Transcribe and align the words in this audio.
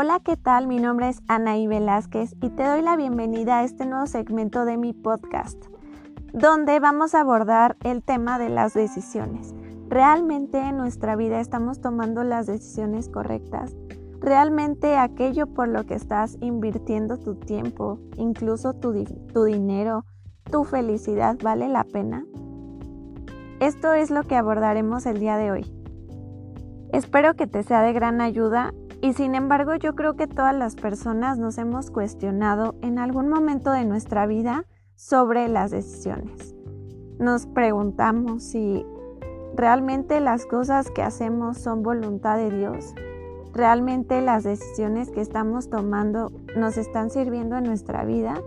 Hola, 0.00 0.20
¿qué 0.20 0.36
tal? 0.36 0.68
Mi 0.68 0.78
nombre 0.78 1.08
es 1.08 1.22
Anaí 1.26 1.66
Velázquez 1.66 2.36
y 2.40 2.50
te 2.50 2.62
doy 2.62 2.82
la 2.82 2.94
bienvenida 2.94 3.58
a 3.58 3.64
este 3.64 3.84
nuevo 3.84 4.06
segmento 4.06 4.64
de 4.64 4.76
mi 4.76 4.92
podcast, 4.92 5.60
donde 6.32 6.78
vamos 6.78 7.16
a 7.16 7.22
abordar 7.22 7.76
el 7.82 8.04
tema 8.04 8.38
de 8.38 8.48
las 8.48 8.74
decisiones. 8.74 9.56
¿Realmente 9.88 10.60
en 10.60 10.76
nuestra 10.76 11.16
vida 11.16 11.40
estamos 11.40 11.80
tomando 11.80 12.22
las 12.22 12.46
decisiones 12.46 13.08
correctas? 13.08 13.74
¿Realmente 14.20 14.96
aquello 14.96 15.48
por 15.48 15.66
lo 15.66 15.84
que 15.84 15.94
estás 15.94 16.38
invirtiendo 16.40 17.18
tu 17.18 17.34
tiempo, 17.34 17.98
incluso 18.16 18.74
tu, 18.74 19.02
tu 19.34 19.42
dinero, 19.42 20.04
tu 20.48 20.62
felicidad, 20.62 21.36
vale 21.42 21.68
la 21.68 21.82
pena? 21.82 22.24
Esto 23.58 23.94
es 23.94 24.12
lo 24.12 24.22
que 24.22 24.36
abordaremos 24.36 25.06
el 25.06 25.18
día 25.18 25.36
de 25.36 25.50
hoy. 25.50 25.72
Espero 26.92 27.34
que 27.34 27.48
te 27.48 27.64
sea 27.64 27.82
de 27.82 27.92
gran 27.92 28.20
ayuda 28.20 28.72
y 29.00 29.12
sin 29.12 29.34
embargo 29.34 29.74
yo 29.76 29.94
creo 29.94 30.16
que 30.16 30.26
todas 30.26 30.54
las 30.54 30.74
personas 30.74 31.38
nos 31.38 31.58
hemos 31.58 31.90
cuestionado 31.90 32.74
en 32.82 32.98
algún 32.98 33.28
momento 33.28 33.70
de 33.70 33.84
nuestra 33.84 34.26
vida 34.26 34.64
sobre 34.96 35.48
las 35.48 35.70
decisiones. 35.70 36.54
Nos 37.18 37.46
preguntamos 37.46 38.42
si 38.42 38.84
realmente 39.54 40.20
las 40.20 40.46
cosas 40.46 40.90
que 40.90 41.02
hacemos 41.02 41.58
son 41.58 41.82
voluntad 41.82 42.36
de 42.36 42.50
Dios, 42.50 42.94
realmente 43.52 44.20
las 44.20 44.44
decisiones 44.44 45.10
que 45.10 45.20
estamos 45.20 45.70
tomando 45.70 46.32
nos 46.56 46.76
están 46.76 47.10
sirviendo 47.10 47.56
en 47.56 47.64
nuestra 47.64 48.04
vida 48.04 48.40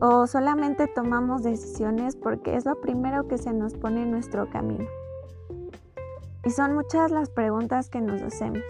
o 0.00 0.26
solamente 0.26 0.86
tomamos 0.86 1.42
decisiones 1.42 2.16
porque 2.16 2.56
es 2.56 2.66
lo 2.66 2.80
primero 2.80 3.28
que 3.28 3.38
se 3.38 3.52
nos 3.52 3.74
pone 3.74 4.02
en 4.02 4.10
nuestro 4.10 4.50
camino. 4.50 4.84
Y 6.44 6.50
son 6.50 6.74
muchas 6.74 7.10
las 7.10 7.30
preguntas 7.30 7.88
que 7.88 8.00
nos 8.00 8.22
hacemos, 8.22 8.62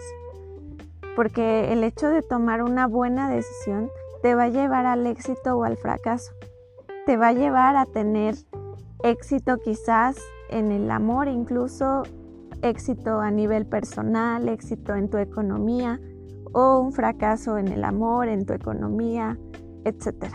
porque 1.17 1.73
el 1.73 1.83
hecho 1.83 2.09
de 2.09 2.21
tomar 2.21 2.61
una 2.61 2.85
buena 2.85 3.27
decisión 3.27 3.89
te 4.21 4.35
va 4.35 4.43
a 4.43 4.49
llevar 4.49 4.85
al 4.85 5.07
éxito 5.07 5.57
o 5.57 5.63
al 5.63 5.75
fracaso. 5.75 6.31
Te 7.07 7.17
va 7.17 7.29
a 7.29 7.33
llevar 7.33 7.75
a 7.75 7.87
tener 7.87 8.35
éxito 9.03 9.57
quizás 9.57 10.15
en 10.51 10.71
el 10.71 10.91
amor, 10.91 11.27
incluso 11.27 12.03
éxito 12.61 13.19
a 13.19 13.31
nivel 13.31 13.65
personal, 13.65 14.47
éxito 14.47 14.93
en 14.93 15.09
tu 15.09 15.17
economía 15.17 15.99
o 16.53 16.79
un 16.79 16.93
fracaso 16.93 17.57
en 17.57 17.69
el 17.69 17.83
amor, 17.83 18.27
en 18.27 18.45
tu 18.45 18.53
economía, 18.53 19.39
etc. 19.85 20.27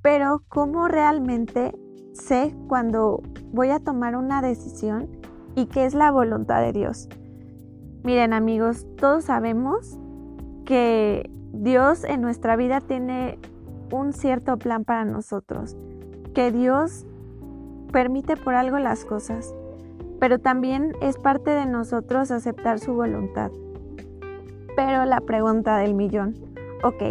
Pero 0.00 0.44
¿cómo 0.48 0.88
realmente 0.88 1.74
sé 2.14 2.56
cuando 2.68 3.22
voy 3.52 3.68
a 3.68 3.80
tomar 3.80 4.16
una 4.16 4.40
decisión 4.40 5.10
y 5.54 5.66
qué 5.66 5.84
es 5.84 5.92
la 5.92 6.10
voluntad 6.10 6.62
de 6.62 6.72
Dios. 6.72 7.10
Miren 8.06 8.32
amigos, 8.32 8.86
todos 8.98 9.24
sabemos 9.24 9.98
que 10.64 11.28
Dios 11.52 12.04
en 12.04 12.20
nuestra 12.20 12.54
vida 12.54 12.80
tiene 12.80 13.36
un 13.90 14.12
cierto 14.12 14.58
plan 14.58 14.84
para 14.84 15.04
nosotros, 15.04 15.76
que 16.32 16.52
Dios 16.52 17.04
permite 17.90 18.36
por 18.36 18.54
algo 18.54 18.78
las 18.78 19.04
cosas, 19.04 19.52
pero 20.20 20.38
también 20.38 20.92
es 21.02 21.18
parte 21.18 21.50
de 21.50 21.66
nosotros 21.66 22.30
aceptar 22.30 22.78
su 22.78 22.94
voluntad. 22.94 23.50
Pero 24.76 25.04
la 25.04 25.20
pregunta 25.20 25.76
del 25.78 25.94
millón, 25.94 26.36
ok, 26.84 27.02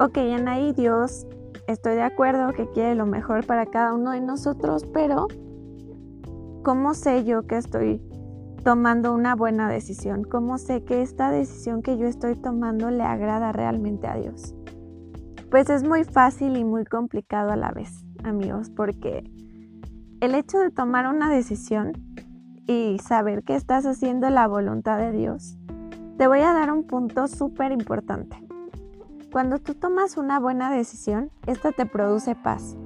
ok, 0.00 0.16
ahí 0.46 0.72
Dios, 0.72 1.26
estoy 1.66 1.96
de 1.96 2.04
acuerdo 2.04 2.54
que 2.54 2.70
quiere 2.70 2.94
lo 2.94 3.04
mejor 3.04 3.44
para 3.44 3.66
cada 3.66 3.92
uno 3.92 4.12
de 4.12 4.22
nosotros, 4.22 4.86
pero 4.94 5.26
¿Cómo 6.62 6.92
sé 6.92 7.24
yo 7.24 7.46
que 7.46 7.56
estoy 7.56 8.02
tomando 8.60 9.14
una 9.14 9.34
buena 9.34 9.68
decisión? 9.68 10.24
¿Cómo 10.24 10.58
sé 10.58 10.84
que 10.84 11.02
esta 11.02 11.30
decisión 11.30 11.82
que 11.82 11.98
yo 11.98 12.06
estoy 12.06 12.36
tomando 12.36 12.90
le 12.90 13.02
agrada 13.02 13.52
realmente 13.52 14.06
a 14.06 14.16
Dios? 14.16 14.54
Pues 15.50 15.70
es 15.70 15.82
muy 15.82 16.04
fácil 16.04 16.56
y 16.56 16.64
muy 16.64 16.84
complicado 16.84 17.50
a 17.50 17.56
la 17.56 17.72
vez, 17.72 18.04
amigos, 18.22 18.70
porque 18.70 19.24
el 20.20 20.34
hecho 20.34 20.58
de 20.58 20.70
tomar 20.70 21.06
una 21.06 21.30
decisión 21.30 21.92
y 22.66 22.98
saber 22.98 23.42
que 23.42 23.56
estás 23.56 23.86
haciendo 23.86 24.30
la 24.30 24.46
voluntad 24.46 24.98
de 24.98 25.12
Dios, 25.12 25.58
te 26.18 26.28
voy 26.28 26.40
a 26.40 26.52
dar 26.52 26.70
un 26.72 26.86
punto 26.86 27.26
súper 27.26 27.72
importante. 27.72 28.36
Cuando 29.32 29.58
tú 29.58 29.74
tomas 29.74 30.16
una 30.16 30.38
buena 30.38 30.70
decisión, 30.70 31.30
esta 31.46 31.72
te 31.72 31.86
produce 31.86 32.34
paz 32.34 32.76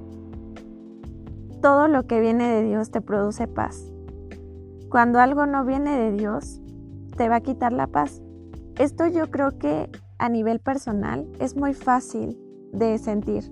todo 1.65 1.89
lo 1.89 2.07
que 2.07 2.21
viene 2.21 2.47
de 2.47 2.63
Dios 2.63 2.91
te 2.91 3.01
produce 3.01 3.47
paz. 3.47 3.91
Cuando 4.95 5.19
algo 5.19 5.45
no 5.45 5.65
viene 5.65 5.99
de 5.99 6.13
Dios, 6.13 6.61
te 7.17 7.29
va 7.29 7.35
a 7.35 7.41
quitar 7.41 7.73
la 7.73 7.89
paz. 7.89 8.23
Esto 8.79 9.09
yo 9.09 9.29
creo 9.29 9.59
que 9.59 9.91
a 10.19 10.29
nivel 10.29 10.61
personal 10.61 11.27
es 11.41 11.57
muy 11.57 11.75
fácil 11.75 12.39
de 12.73 12.97
sentir. 12.99 13.43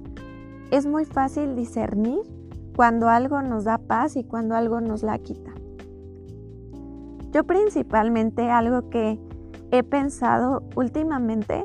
Es 0.70 0.86
muy 0.86 1.04
fácil 1.04 1.56
discernir 1.56 2.20
cuando 2.76 3.08
algo 3.08 3.42
nos 3.42 3.64
da 3.64 3.78
paz 3.78 4.14
y 4.14 4.22
cuando 4.22 4.54
algo 4.54 4.81
nos 4.81 5.02
la 5.02 5.19
quita. 5.19 5.50
Yo 7.32 7.42
principalmente 7.42 8.48
algo 8.48 8.88
que 8.88 9.19
he 9.72 9.82
pensado 9.82 10.62
últimamente, 10.76 11.64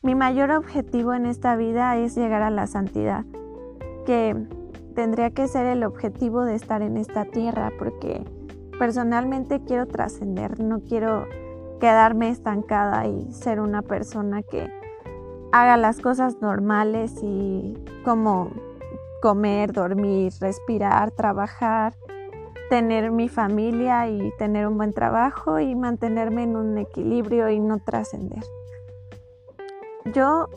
mi 0.00 0.14
mayor 0.14 0.52
objetivo 0.52 1.12
en 1.12 1.26
esta 1.26 1.54
vida 1.54 1.98
es 1.98 2.16
llegar 2.16 2.40
a 2.40 2.48
la 2.48 2.66
santidad, 2.66 3.26
que 4.06 4.48
tendría 4.94 5.32
que 5.32 5.48
ser 5.48 5.66
el 5.66 5.84
objetivo 5.84 6.46
de 6.46 6.54
estar 6.54 6.80
en 6.80 6.96
esta 6.96 7.26
tierra, 7.26 7.70
porque 7.78 8.24
personalmente 8.78 9.60
quiero 9.64 9.86
trascender, 9.86 10.60
no 10.60 10.80
quiero 10.80 11.26
quedarme 11.80 12.30
estancada 12.30 13.06
y 13.06 13.32
ser 13.32 13.60
una 13.60 13.82
persona 13.82 14.42
que 14.42 14.70
haga 15.52 15.76
las 15.76 16.00
cosas 16.00 16.40
normales 16.40 17.14
y 17.22 17.74
como 18.04 18.50
comer, 19.20 19.72
dormir, 19.72 20.32
respirar, 20.40 21.10
trabajar, 21.10 21.94
tener 22.70 23.10
mi 23.10 23.28
familia 23.28 24.08
y 24.08 24.32
tener 24.38 24.66
un 24.66 24.76
buen 24.76 24.92
trabajo 24.92 25.60
y 25.60 25.74
mantenerme 25.74 26.44
en 26.44 26.56
un 26.56 26.78
equilibrio 26.78 27.50
y 27.50 27.60
no 27.60 27.78
trascender. 27.78 28.42
Yo 30.14 30.48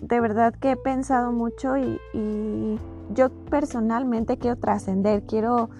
de 0.00 0.20
verdad 0.20 0.54
que 0.54 0.72
he 0.72 0.76
pensado 0.76 1.32
mucho 1.32 1.76
y, 1.76 2.00
y 2.12 2.78
yo 3.10 3.30
personalmente 3.50 4.38
quiero 4.38 4.56
trascender, 4.56 5.24
quiero 5.24 5.70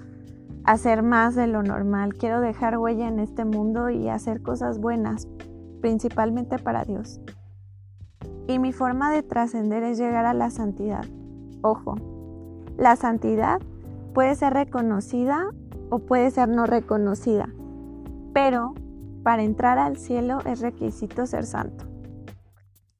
hacer 0.68 1.02
más 1.02 1.34
de 1.34 1.46
lo 1.46 1.62
normal, 1.62 2.12
quiero 2.12 2.42
dejar 2.42 2.76
huella 2.76 3.08
en 3.08 3.20
este 3.20 3.46
mundo 3.46 3.88
y 3.88 4.10
hacer 4.10 4.42
cosas 4.42 4.78
buenas, 4.78 5.26
principalmente 5.80 6.58
para 6.58 6.84
Dios. 6.84 7.22
Y 8.46 8.58
mi 8.58 8.74
forma 8.74 9.10
de 9.10 9.22
trascender 9.22 9.82
es 9.82 9.96
llegar 9.96 10.26
a 10.26 10.34
la 10.34 10.50
santidad. 10.50 11.06
Ojo, 11.62 11.96
la 12.76 12.96
santidad 12.96 13.62
puede 14.12 14.34
ser 14.34 14.52
reconocida 14.52 15.46
o 15.88 16.00
puede 16.00 16.30
ser 16.30 16.50
no 16.50 16.66
reconocida, 16.66 17.48
pero 18.34 18.74
para 19.22 19.44
entrar 19.44 19.78
al 19.78 19.96
cielo 19.96 20.40
es 20.44 20.60
requisito 20.60 21.24
ser 21.24 21.46
santo. 21.46 21.86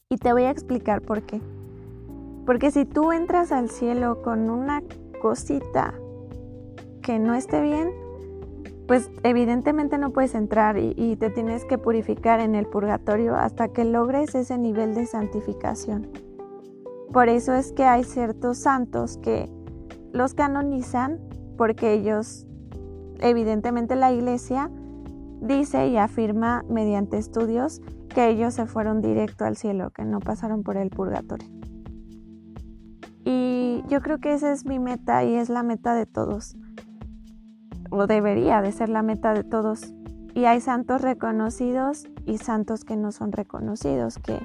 Y 0.08 0.16
te 0.16 0.32
voy 0.32 0.44
a 0.44 0.50
explicar 0.50 1.02
por 1.02 1.20
qué. 1.24 1.42
Porque 2.46 2.70
si 2.70 2.86
tú 2.86 3.12
entras 3.12 3.52
al 3.52 3.68
cielo 3.68 4.22
con 4.22 4.48
una 4.48 4.82
cosita 5.20 5.92
que 7.08 7.18
no 7.18 7.32
esté 7.32 7.62
bien, 7.62 7.88
pues 8.86 9.10
evidentemente 9.22 9.96
no 9.96 10.10
puedes 10.10 10.34
entrar 10.34 10.76
y, 10.76 11.16
te 11.16 11.30
tienes 11.30 11.64
que 11.64 11.78
purificar 11.78 12.38
en 12.38 12.54
el 12.54 12.66
purgatorio 12.66 13.34
hasta 13.34 13.68
que 13.68 13.86
logres 13.86 14.34
ese 14.34 14.58
nivel 14.58 14.94
de 14.94 15.06
santificación. 15.06 16.10
Por 17.10 17.30
eso 17.30 17.54
es 17.54 17.72
que 17.72 17.84
hay 17.84 18.04
ciertos 18.04 18.58
santos 18.58 19.16
que 19.22 19.48
los 20.12 20.34
canonizan 20.34 21.18
porque 21.56 21.94
ellos, 21.94 22.46
evidentemente 23.20 23.96
la 23.96 24.12
iglesia 24.12 24.70
dice 25.40 25.88
y 25.88 25.96
afirma 25.96 26.62
mediante 26.68 27.16
estudios 27.16 27.80
que 28.10 28.28
ellos 28.28 28.52
se 28.52 28.66
fueron 28.66 29.00
directo 29.00 29.46
al 29.46 29.56
cielo, 29.56 29.92
que 29.92 30.04
no 30.04 30.20
pasaron 30.20 30.62
por 30.62 30.76
el 30.76 30.90
purgatorio. 30.90 31.48
Y 33.24 33.82
yo 33.88 34.02
creo 34.02 34.18
que 34.18 34.34
esa 34.34 34.52
es 34.52 34.66
mi 34.66 34.78
meta 34.78 35.24
y 35.24 35.36
es 35.36 35.48
la 35.48 35.62
meta 35.62 35.94
de 35.94 36.04
todos. 36.04 36.54
O 37.90 38.06
debería 38.06 38.62
de 38.62 38.72
ser 38.72 38.88
la 38.88 39.02
meta 39.02 39.34
de 39.34 39.44
todos. 39.44 39.92
Y 40.34 40.44
hay 40.44 40.60
santos 40.60 41.02
reconocidos 41.02 42.06
y 42.26 42.38
santos 42.38 42.84
que 42.84 42.96
no 42.96 43.12
son 43.12 43.32
reconocidos, 43.32 44.18
que 44.18 44.38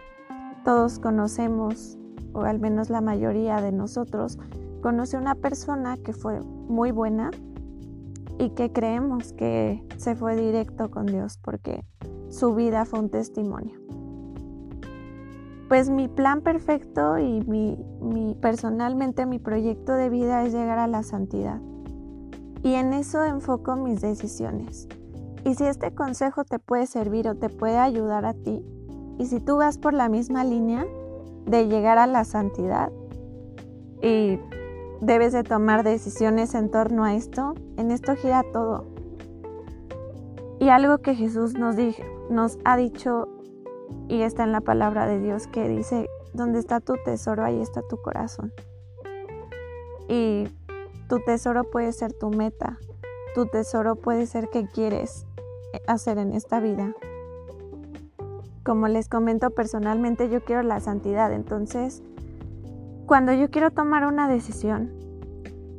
todos 0.63 0.99
conocemos, 0.99 1.97
o 2.33 2.41
al 2.41 2.59
menos 2.59 2.89
la 2.89 3.01
mayoría 3.01 3.61
de 3.61 3.71
nosotros, 3.71 4.39
conoce 4.81 5.17
una 5.17 5.35
persona 5.35 5.97
que 5.97 6.13
fue 6.13 6.41
muy 6.41 6.91
buena 6.91 7.31
y 8.39 8.49
que 8.51 8.71
creemos 8.71 9.33
que 9.33 9.85
se 9.97 10.15
fue 10.15 10.35
directo 10.35 10.89
con 10.89 11.05
Dios 11.05 11.37
porque 11.37 11.85
su 12.29 12.55
vida 12.55 12.85
fue 12.85 12.99
un 12.99 13.09
testimonio 13.09 13.83
pues 15.73 15.89
mi 15.89 16.07
plan 16.07 16.41
perfecto 16.41 17.17
y 17.17 17.41
mi, 17.47 18.35
personalmente 18.39 19.25
mi 19.25 19.39
proyecto 19.39 19.93
de 19.93 20.11
vida 20.11 20.45
es 20.45 20.53
llegar 20.53 20.77
a 20.77 20.85
la 20.85 21.01
santidad. 21.01 21.59
Y 22.63 22.75
en 22.75 22.93
eso 22.93 23.23
enfoco 23.23 23.75
mis 23.75 24.01
decisiones. 24.01 24.87
Y 25.45 25.55
si 25.55 25.65
este 25.65 25.93
consejo 25.93 26.45
te 26.45 26.59
puede 26.59 26.87
servir 26.87 27.27
o 27.27 27.35
te 27.35 27.49
puede 27.49 27.77
ayudar 27.77 28.25
a 28.25 28.33
ti, 28.33 28.63
Y 29.19 29.27
si 29.27 29.39
tú 29.39 29.57
vas 29.57 29.77
por 29.77 29.93
la 29.93 30.09
misma 30.09 30.43
línea 30.43 30.87
de 31.45 31.67
llegar 31.67 31.99
a 31.99 32.07
la 32.07 32.25
santidad 32.25 32.91
y 34.01 34.39
debes 35.01 35.33
de 35.33 35.43
tomar 35.43 35.83
decisiones 35.83 36.55
en 36.55 36.71
torno 36.71 37.03
a 37.03 37.13
esto, 37.13 37.53
en 37.77 37.91
esto 37.91 38.15
gira 38.15 38.43
todo. 38.51 38.85
Y 40.59 40.69
algo 40.69 40.97
que 40.97 41.13
Jesús 41.13 41.53
nos, 41.53 41.75
nos 42.31 42.57
ha 42.65 42.75
dicho 42.75 43.27
y 44.07 44.21
está 44.21 44.43
en 44.43 44.51
la 44.51 44.61
palabra 44.61 45.05
de 45.05 45.19
Dios 45.19 45.45
que 45.45 45.67
dice, 45.67 46.09
donde 46.33 46.57
está 46.57 46.79
tu 46.79 46.95
tesoro, 47.05 47.43
ahí 47.43 47.61
está 47.61 47.81
tu 47.87 47.97
corazón. 47.97 48.51
Y 50.09 50.47
tu 51.07 51.19
tesoro 51.19 51.63
puede 51.63 51.91
ser 51.91 52.13
tu 52.13 52.29
meta, 52.29 52.77
tu 53.35 53.45
tesoro 53.45 53.95
puede 53.95 54.25
ser 54.25 54.49
qué 54.49 54.67
quieres 54.67 55.25
hacer 55.87 56.17
en 56.17 56.33
esta 56.33 56.59
vida. 56.59 56.93
Como 58.63 58.87
les 58.87 59.09
comento 59.09 59.49
personalmente, 59.49 60.29
yo 60.29 60.43
quiero 60.43 60.63
la 60.63 60.79
santidad, 60.79 61.33
entonces 61.33 62.01
cuando 63.05 63.33
yo 63.33 63.49
quiero 63.49 63.71
tomar 63.71 64.05
una 64.05 64.29
decisión, 64.29 64.91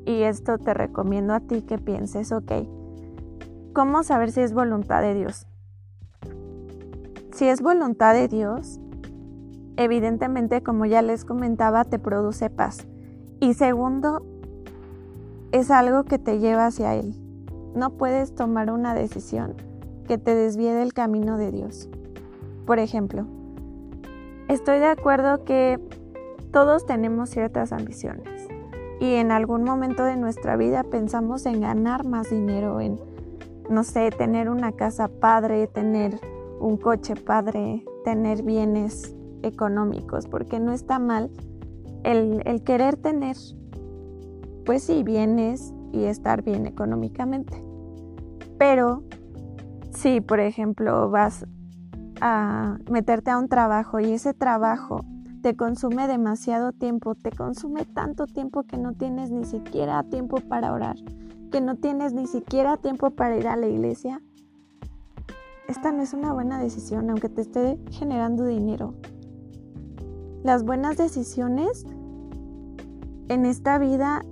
y 0.06 0.22
esto 0.22 0.58
te 0.58 0.74
recomiendo 0.74 1.32
a 1.32 1.40
ti 1.40 1.62
que 1.62 1.78
pienses, 1.78 2.32
ok, 2.32 2.52
¿cómo 3.72 4.02
saber 4.02 4.30
si 4.30 4.40
es 4.40 4.52
voluntad 4.52 5.00
de 5.00 5.14
Dios? 5.14 5.46
Si 7.32 7.48
es 7.48 7.62
voluntad 7.62 8.14
de 8.14 8.28
Dios, 8.28 8.78
evidentemente, 9.76 10.62
como 10.62 10.84
ya 10.84 11.02
les 11.02 11.24
comentaba, 11.24 11.84
te 11.84 11.98
produce 11.98 12.50
paz. 12.50 12.86
Y 13.40 13.54
segundo, 13.54 14.24
es 15.54 15.70
algo 15.70 16.02
que 16.02 16.18
te 16.18 16.40
lleva 16.40 16.66
hacia 16.66 16.96
Él. 16.96 17.14
No 17.76 17.90
puedes 17.90 18.34
tomar 18.34 18.72
una 18.72 18.92
decisión 18.92 19.54
que 20.08 20.18
te 20.18 20.34
desvíe 20.34 20.72
del 20.72 20.92
camino 20.92 21.38
de 21.38 21.52
Dios. 21.52 21.88
Por 22.66 22.80
ejemplo, 22.80 23.24
estoy 24.48 24.80
de 24.80 24.86
acuerdo 24.86 25.44
que 25.44 25.78
todos 26.50 26.86
tenemos 26.86 27.30
ciertas 27.30 27.70
ambiciones 27.70 28.48
y 28.98 29.14
en 29.14 29.30
algún 29.30 29.62
momento 29.62 30.04
de 30.04 30.16
nuestra 30.16 30.56
vida 30.56 30.82
pensamos 30.82 31.46
en 31.46 31.60
ganar 31.60 32.04
más 32.04 32.30
dinero, 32.30 32.80
en, 32.80 32.98
no 33.70 33.84
sé, 33.84 34.10
tener 34.10 34.50
una 34.50 34.72
casa 34.72 35.06
padre, 35.06 35.68
tener 35.68 36.18
un 36.58 36.78
coche 36.78 37.14
padre, 37.14 37.84
tener 38.02 38.42
bienes 38.42 39.14
económicos, 39.42 40.26
porque 40.26 40.58
no 40.58 40.72
está 40.72 40.98
mal 40.98 41.30
el, 42.02 42.42
el 42.44 42.64
querer 42.64 42.96
tener, 42.96 43.36
pues 44.64 44.82
sí, 44.82 45.02
bienes 45.02 45.72
y 45.92 46.04
estar 46.04 46.42
bien 46.42 46.66
económicamente. 46.66 47.62
Pero 48.58 49.02
si, 49.90 50.20
por 50.20 50.40
ejemplo, 50.40 51.10
vas 51.10 51.46
a 52.20 52.78
meterte 52.90 53.30
a 53.30 53.38
un 53.38 53.48
trabajo 53.48 54.00
y 54.00 54.12
ese 54.12 54.34
trabajo 54.34 55.04
te 55.42 55.56
consume 55.56 56.08
demasiado 56.08 56.72
tiempo, 56.72 57.14
te 57.14 57.30
consume 57.30 57.84
tanto 57.84 58.26
tiempo 58.26 58.62
que 58.62 58.78
no 58.78 58.92
tienes 58.92 59.30
ni 59.30 59.44
siquiera 59.44 60.02
tiempo 60.04 60.38
para 60.38 60.72
orar, 60.72 60.96
que 61.52 61.60
no 61.60 61.76
tienes 61.76 62.12
ni 62.14 62.26
siquiera 62.26 62.76
tiempo 62.78 63.10
para 63.10 63.36
ir 63.36 63.48
a 63.48 63.56
la 63.56 63.66
iglesia, 63.66 64.22
esta 65.68 65.92
no 65.92 66.02
es 66.02 66.12
una 66.12 66.32
buena 66.32 66.58
decisión, 66.58 67.08
aunque 67.08 67.30
te 67.30 67.40
esté 67.40 67.78
generando 67.90 68.44
dinero. 68.44 68.94
Las 70.42 70.62
buenas 70.62 70.98
decisiones 70.98 71.86
en 73.28 73.46
esta 73.46 73.78
vida 73.78 74.24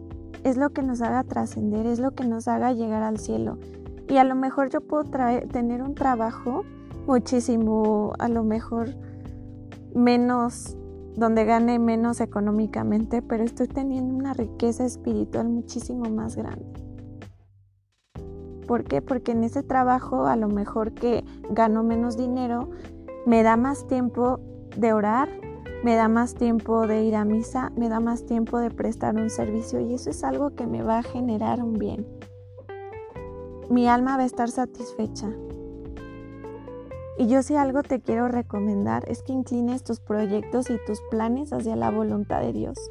es 0.44 0.56
lo 0.56 0.70
que 0.70 0.82
nos 0.82 1.00
haga 1.02 1.24
trascender, 1.24 1.86
es 1.86 1.98
lo 1.98 2.12
que 2.12 2.24
nos 2.24 2.48
haga 2.48 2.72
llegar 2.72 3.02
al 3.02 3.18
cielo. 3.18 3.58
Y 4.08 4.16
a 4.16 4.24
lo 4.24 4.34
mejor 4.34 4.70
yo 4.70 4.80
puedo 4.80 5.04
tener 5.04 5.82
un 5.82 5.94
trabajo 5.94 6.64
muchísimo, 7.06 8.12
a 8.18 8.28
lo 8.28 8.44
mejor 8.44 8.90
menos, 9.94 10.76
donde 11.16 11.44
gane 11.44 11.78
menos 11.78 12.20
económicamente, 12.20 13.22
pero 13.22 13.44
estoy 13.44 13.68
teniendo 13.68 14.14
una 14.14 14.34
riqueza 14.34 14.84
espiritual 14.84 15.48
muchísimo 15.48 16.10
más 16.10 16.36
grande. 16.36 16.66
¿Por 18.66 18.84
qué? 18.84 19.02
Porque 19.02 19.32
en 19.32 19.44
ese 19.44 19.62
trabajo, 19.62 20.26
a 20.26 20.36
lo 20.36 20.48
mejor 20.48 20.92
que 20.92 21.24
gano 21.50 21.82
menos 21.82 22.16
dinero, 22.16 22.70
me 23.26 23.42
da 23.42 23.56
más 23.56 23.86
tiempo 23.86 24.40
de 24.76 24.92
orar, 24.92 25.28
me 25.82 25.96
da 25.96 26.08
más 26.08 26.34
tiempo 26.34 26.86
de 26.86 27.04
ir 27.04 27.16
a 27.16 27.24
misa, 27.24 27.70
me 27.76 27.88
da 27.88 28.00
más 28.00 28.26
tiempo 28.26 28.58
de 28.58 28.70
prestar 28.70 29.16
un 29.16 29.30
servicio 29.30 29.80
y 29.80 29.94
eso 29.94 30.10
es 30.10 30.24
algo 30.24 30.54
que 30.54 30.66
me 30.66 30.82
va 30.82 30.98
a 30.98 31.02
generar 31.02 31.62
un 31.62 31.74
bien. 31.74 32.06
Mi 33.68 33.88
alma 33.88 34.16
va 34.16 34.22
a 34.22 34.26
estar 34.26 34.50
satisfecha, 34.50 35.30
y 37.18 37.28
yo 37.28 37.42
si 37.42 37.56
algo 37.56 37.82
te 37.82 38.00
quiero 38.00 38.28
recomendar 38.28 39.08
es 39.08 39.22
que 39.22 39.32
inclines 39.32 39.84
tus 39.84 40.00
proyectos 40.00 40.70
y 40.70 40.78
tus 40.86 41.00
planes 41.02 41.52
hacia 41.52 41.76
la 41.76 41.90
voluntad 41.90 42.40
de 42.40 42.52
Dios. 42.52 42.90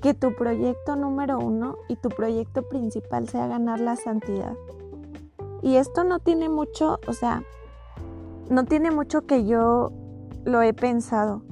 Que 0.00 0.14
tu 0.14 0.34
proyecto 0.34 0.94
número 0.94 1.38
uno 1.38 1.76
y 1.88 1.96
tu 1.96 2.08
proyecto 2.08 2.62
principal 2.62 3.28
sea 3.28 3.48
ganar 3.48 3.80
la 3.80 3.96
santidad. 3.96 4.54
Y 5.62 5.76
esto 5.76 6.04
no 6.04 6.20
tiene 6.20 6.48
mucho, 6.48 7.00
o 7.08 7.12
sea, 7.12 7.42
no 8.48 8.64
tiene 8.64 8.92
mucho 8.92 9.26
que 9.26 9.44
yo 9.44 9.92
lo 10.44 10.62
he 10.62 10.72
pensado. 10.72 11.42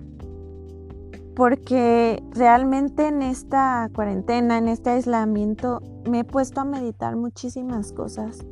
Porque 1.37 2.23
realmente 2.31 3.09
en 3.09 3.21
esta 3.21 3.91
cuarentena, 3.95 4.57
en 4.57 4.69
este 4.69 4.89
aislamiento, 4.89 5.83
me 6.09 6.21
he 6.21 6.25
puesto 6.25 6.63
a 6.63 6.65
meditar 6.65 7.15
muchísimas 7.15 7.93
cosas 7.93 8.47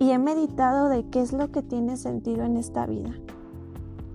y 0.00 0.10
he 0.10 0.18
meditado 0.18 0.88
de 0.88 1.08
qué 1.08 1.20
es 1.20 1.32
lo 1.32 1.52
que 1.52 1.62
tiene 1.62 1.96
sentido 1.96 2.42
en 2.42 2.56
esta 2.56 2.84
vida. 2.84 3.14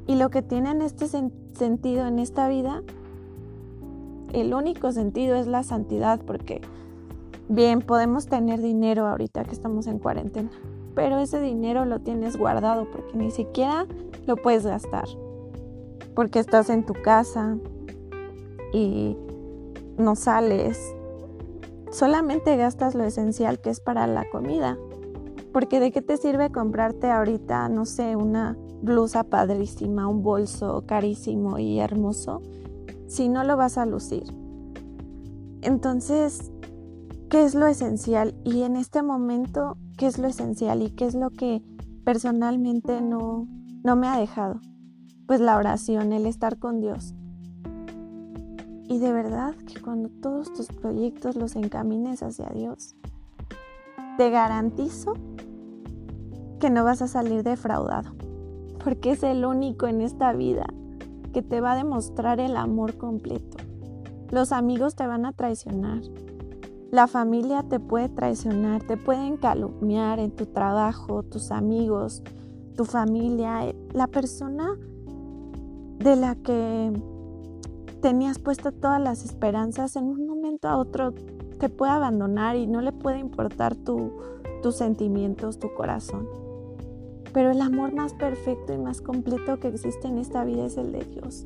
Y 0.08 0.16
lo 0.16 0.30
que 0.30 0.42
tiene 0.42 0.72
en 0.72 0.82
este 0.82 1.08
sentido 1.08 2.06
en 2.06 2.20
esta 2.20 2.50
vida, 2.50 2.84
el 4.34 4.54
único 4.54 4.92
sentido 4.92 5.38
es 5.38 5.48
la 5.48 5.64
santidad, 5.64 6.20
porque 6.20 6.60
bien, 7.48 7.80
podemos 7.80 8.28
tener 8.28 8.62
dinero 8.62 9.08
ahorita 9.08 9.46
que 9.46 9.52
estamos 9.52 9.88
en 9.88 10.00
cuarentena, 10.00 10.52
pero 10.96 11.18
ese 11.18 11.40
dinero 11.40 11.86
lo 11.86 12.00
tienes 12.00 12.36
guardado 12.36 12.92
porque 12.92 13.18
ni 13.18 13.32
siquiera 13.32 13.86
lo 14.28 14.36
puedes 14.36 14.66
gastar, 14.66 15.08
porque 16.14 16.40
estás 16.40 16.70
en 16.70 16.86
tu 16.86 16.94
casa 16.94 17.58
y 18.74 19.18
no 19.98 20.16
sales, 20.16 20.80
solamente 21.92 22.56
gastas 22.58 22.96
lo 22.96 23.04
esencial 23.04 23.60
que 23.60 23.70
es 23.70 23.80
para 23.80 24.08
la 24.08 24.30
comida 24.30 24.78
porque 25.52 25.80
de 25.80 25.92
qué 25.92 26.02
te 26.02 26.18
sirve 26.18 26.52
comprarte 26.52 27.10
ahorita, 27.10 27.68
no 27.70 27.86
sé, 27.86 28.16
una 28.16 28.58
blusa 28.82 29.24
padrísima, 29.24 30.08
un 30.08 30.24
bolso 30.24 30.86
carísimo 30.86 31.60
y 31.60 31.80
hermoso, 31.80 32.42
si 33.08 33.30
no 33.30 33.44
lo 33.44 33.58
vas 33.58 33.78
a 33.78 33.86
lucir. 33.86 34.24
Entonces, 35.62 36.52
¿qué 37.30 37.44
es 37.44 37.54
lo 37.54 37.68
esencial? 37.68 38.34
Y 38.44 38.64
en 38.64 38.76
este 38.76 39.04
momento, 39.04 39.78
¿qué 39.98 40.08
es 40.08 40.18
lo 40.18 40.28
esencial? 40.28 40.82
¿Y 40.82 40.92
qué 40.92 41.06
es 41.06 41.16
lo 41.16 41.30
que 41.30 41.62
personalmente 42.04 43.02
no, 43.02 43.48
no 43.84 43.96
me 43.96 44.08
ha 44.08 44.18
dejado? 44.18 44.60
Pues 45.28 45.42
la 45.42 45.58
oración, 45.58 46.14
el 46.14 46.26
estar 46.26 46.58
con 46.58 46.80
Dios. 46.80 47.14
Y 48.92 49.00
de 49.00 49.14
verdad 49.14 49.56
que 49.56 49.80
cuando 49.80 50.10
todos 50.10 50.52
tus 50.52 50.68
proyectos 50.68 51.38
los 51.38 51.56
encamines 51.56 52.22
hacia 52.24 52.50
Dios, 52.50 52.98
te 54.18 54.30
garantizo 54.30 55.14
que 56.60 56.70
no 56.70 56.84
vas 56.84 57.02
a 57.02 57.08
salir 57.08 57.42
defraudado, 57.42 58.12
porque 58.84 59.12
es 59.12 59.24
el 59.24 59.46
único 59.46 59.88
en 59.88 60.02
esta 60.02 60.34
vida 60.34 60.66
que 61.32 61.42
te 61.42 61.62
va 61.62 61.72
a 61.72 61.78
demostrar 61.78 62.42
el 62.42 62.58
amor 62.58 62.98
completo. 62.98 63.60
Los 64.30 64.52
amigos 64.52 64.98
te 64.98 65.08
van 65.08 65.26
a 65.26 65.32
traicionar, 65.32 66.02
la 66.92 67.08
familia 67.08 67.64
te 67.64 67.80
puede 67.80 68.10
traicionar, 68.10 68.84
te 68.84 68.98
pueden 68.98 69.38
calumniar 69.38 70.20
en 70.20 70.32
tu 70.32 70.48
trabajo, 70.48 71.24
tus 71.24 71.52
amigos, 71.52 72.24
tu 72.76 72.84
familia, 72.84 73.74
la 73.94 74.08
persona 74.08 74.76
de 76.00 76.18
la 76.18 76.36
que 76.36 76.92
tenías 78.02 78.40
puestas 78.40 78.74
todas 78.74 79.00
las 79.00 79.24
esperanzas 79.24 79.96
en 79.96 80.06
un 80.06 80.28
momento 80.28 80.68
a 80.68 80.78
otro 80.78 81.14
te 81.60 81.70
puede 81.70 81.92
abandonar 81.92 82.56
y 82.56 82.66
no 82.66 82.82
le 82.82 82.92
puede 82.92 83.20
importar 83.20 83.76
tus 83.76 84.76
sentimientos, 84.76 85.60
tu 85.60 85.74
corazón. 85.74 86.28
Pero 87.34 87.52
el 87.52 87.62
amor 87.62 87.94
más 87.94 88.14
perfecto 88.14 88.74
y 88.74 88.78
más 88.78 89.02
completo 89.02 89.60
que 89.60 89.68
existe 89.68 90.08
en 90.08 90.18
esta 90.18 90.44
vida 90.44 90.66
es 90.66 90.78
el 90.78 90.92
de 90.92 91.06
Dios. 91.06 91.46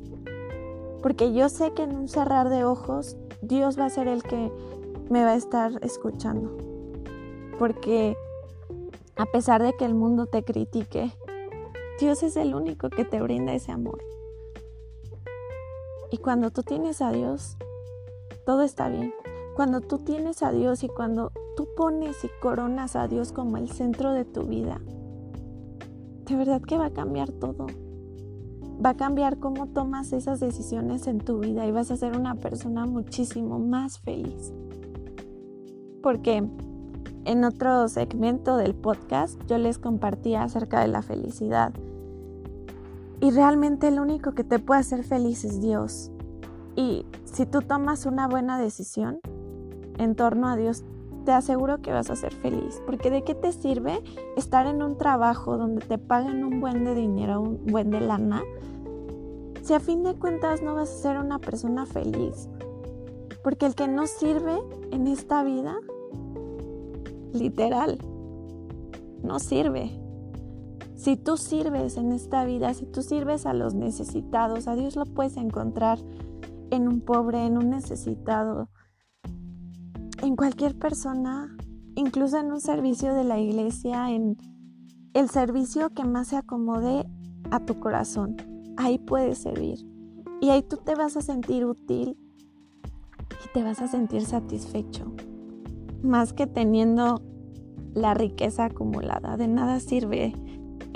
Porque 1.02 1.32
yo 1.32 1.48
sé 1.50 1.72
que 1.72 1.82
en 1.82 1.94
un 1.94 2.08
cerrar 2.08 2.48
de 2.48 2.64
ojos 2.64 3.16
Dios 3.42 3.78
va 3.78 3.84
a 3.84 3.90
ser 3.90 4.08
el 4.08 4.22
que 4.22 4.50
me 5.10 5.22
va 5.22 5.32
a 5.32 5.36
estar 5.36 5.72
escuchando. 5.82 6.56
Porque 7.58 8.16
a 9.16 9.26
pesar 9.26 9.62
de 9.62 9.74
que 9.74 9.84
el 9.84 9.94
mundo 9.94 10.26
te 10.26 10.42
critique, 10.42 11.12
Dios 12.00 12.22
es 12.22 12.36
el 12.36 12.54
único 12.54 12.88
que 12.88 13.04
te 13.04 13.20
brinda 13.20 13.52
ese 13.52 13.70
amor. 13.70 13.98
Y 16.16 16.18
cuando 16.18 16.50
tú 16.50 16.62
tienes 16.62 17.02
a 17.02 17.12
Dios, 17.12 17.58
todo 18.46 18.62
está 18.62 18.88
bien. 18.88 19.12
Cuando 19.54 19.82
tú 19.82 19.98
tienes 19.98 20.42
a 20.42 20.50
Dios 20.50 20.82
y 20.82 20.88
cuando 20.88 21.30
tú 21.58 21.68
pones 21.76 22.24
y 22.24 22.28
coronas 22.40 22.96
a 22.96 23.06
Dios 23.06 23.32
como 23.32 23.58
el 23.58 23.68
centro 23.68 24.14
de 24.14 24.24
tu 24.24 24.44
vida, 24.44 24.80
de 26.24 26.36
verdad 26.36 26.62
que 26.62 26.78
va 26.78 26.86
a 26.86 26.94
cambiar 26.94 27.32
todo. 27.32 27.66
va 28.82 28.90
a 28.90 28.96
cambiar 28.96 29.38
cómo 29.38 29.66
tomas 29.66 30.14
esas 30.14 30.40
decisiones 30.40 31.06
en 31.06 31.18
tu 31.18 31.40
vida 31.40 31.66
y 31.66 31.70
vas 31.70 31.90
a 31.90 31.98
ser 31.98 32.16
una 32.16 32.36
persona 32.36 32.86
muchísimo 32.86 33.58
más 33.58 33.98
feliz. 33.98 34.54
Porque 36.02 36.48
en 37.26 37.44
otro 37.44 37.88
segmento 37.88 38.56
del 38.56 38.74
podcast 38.74 39.38
yo 39.48 39.58
les 39.58 39.76
compartía 39.76 40.44
acerca 40.44 40.80
de 40.80 40.88
la 40.88 41.02
felicidad. 41.02 41.74
Y 43.20 43.30
realmente 43.30 43.90
lo 43.90 44.02
único 44.02 44.32
que 44.32 44.44
te 44.44 44.58
puede 44.58 44.80
hacer 44.80 45.04
feliz 45.04 45.44
es 45.44 45.60
Dios. 45.60 46.10
Y 46.76 47.06
si 47.24 47.46
tú 47.46 47.62
tomas 47.62 48.06
una 48.06 48.28
buena 48.28 48.58
decisión 48.58 49.20
en 49.98 50.14
torno 50.14 50.48
a 50.48 50.56
Dios, 50.56 50.84
te 51.24 51.32
aseguro 51.32 51.80
que 51.82 51.92
vas 51.92 52.10
a 52.10 52.16
ser 52.16 52.32
feliz. 52.34 52.82
Porque 52.86 53.10
de 53.10 53.24
qué 53.24 53.34
te 53.34 53.52
sirve 53.52 54.02
estar 54.36 54.66
en 54.66 54.82
un 54.82 54.96
trabajo 54.98 55.56
donde 55.56 55.84
te 55.84 55.98
paguen 55.98 56.44
un 56.44 56.60
buen 56.60 56.84
de 56.84 56.94
dinero, 56.94 57.40
un 57.40 57.66
buen 57.66 57.90
de 57.90 58.00
lana, 58.00 58.42
si 59.62 59.74
a 59.74 59.80
fin 59.80 60.04
de 60.04 60.14
cuentas 60.14 60.62
no 60.62 60.74
vas 60.74 60.90
a 60.90 61.02
ser 61.02 61.18
una 61.18 61.38
persona 61.38 61.86
feliz. 61.86 62.48
Porque 63.42 63.66
el 63.66 63.74
que 63.74 63.88
no 63.88 64.06
sirve 64.06 64.56
en 64.92 65.06
esta 65.08 65.42
vida, 65.42 65.76
literal, 67.32 67.98
no 69.22 69.38
sirve. 69.38 70.05
Si 71.06 71.16
tú 71.16 71.36
sirves 71.36 71.98
en 71.98 72.10
esta 72.10 72.44
vida, 72.44 72.74
si 72.74 72.84
tú 72.84 73.00
sirves 73.00 73.46
a 73.46 73.54
los 73.54 73.76
necesitados, 73.76 74.66
a 74.66 74.74
Dios 74.74 74.96
lo 74.96 75.04
puedes 75.04 75.36
encontrar 75.36 76.00
en 76.72 76.88
un 76.88 77.00
pobre, 77.00 77.46
en 77.46 77.56
un 77.58 77.70
necesitado, 77.70 78.70
en 80.20 80.34
cualquier 80.34 80.76
persona, 80.76 81.56
incluso 81.94 82.38
en 82.38 82.50
un 82.50 82.60
servicio 82.60 83.14
de 83.14 83.22
la 83.22 83.38
iglesia, 83.38 84.10
en 84.10 84.36
el 85.14 85.30
servicio 85.30 85.90
que 85.90 86.02
más 86.02 86.26
se 86.26 86.38
acomode 86.38 87.06
a 87.52 87.60
tu 87.60 87.78
corazón 87.78 88.34
ahí 88.76 88.98
puedes 88.98 89.38
servir. 89.38 89.78
Y 90.40 90.48
ahí 90.48 90.64
tú 90.64 90.76
te 90.78 90.96
vas 90.96 91.16
a 91.16 91.20
sentir 91.20 91.66
útil 91.66 92.18
y 93.44 93.48
te 93.54 93.62
vas 93.62 93.80
a 93.80 93.86
sentir 93.86 94.22
satisfecho. 94.22 95.14
Más 96.02 96.32
que 96.32 96.48
teniendo 96.48 97.22
la 97.94 98.12
riqueza 98.12 98.64
acumulada. 98.64 99.36
De 99.36 99.46
nada 99.46 99.78
sirve 99.78 100.34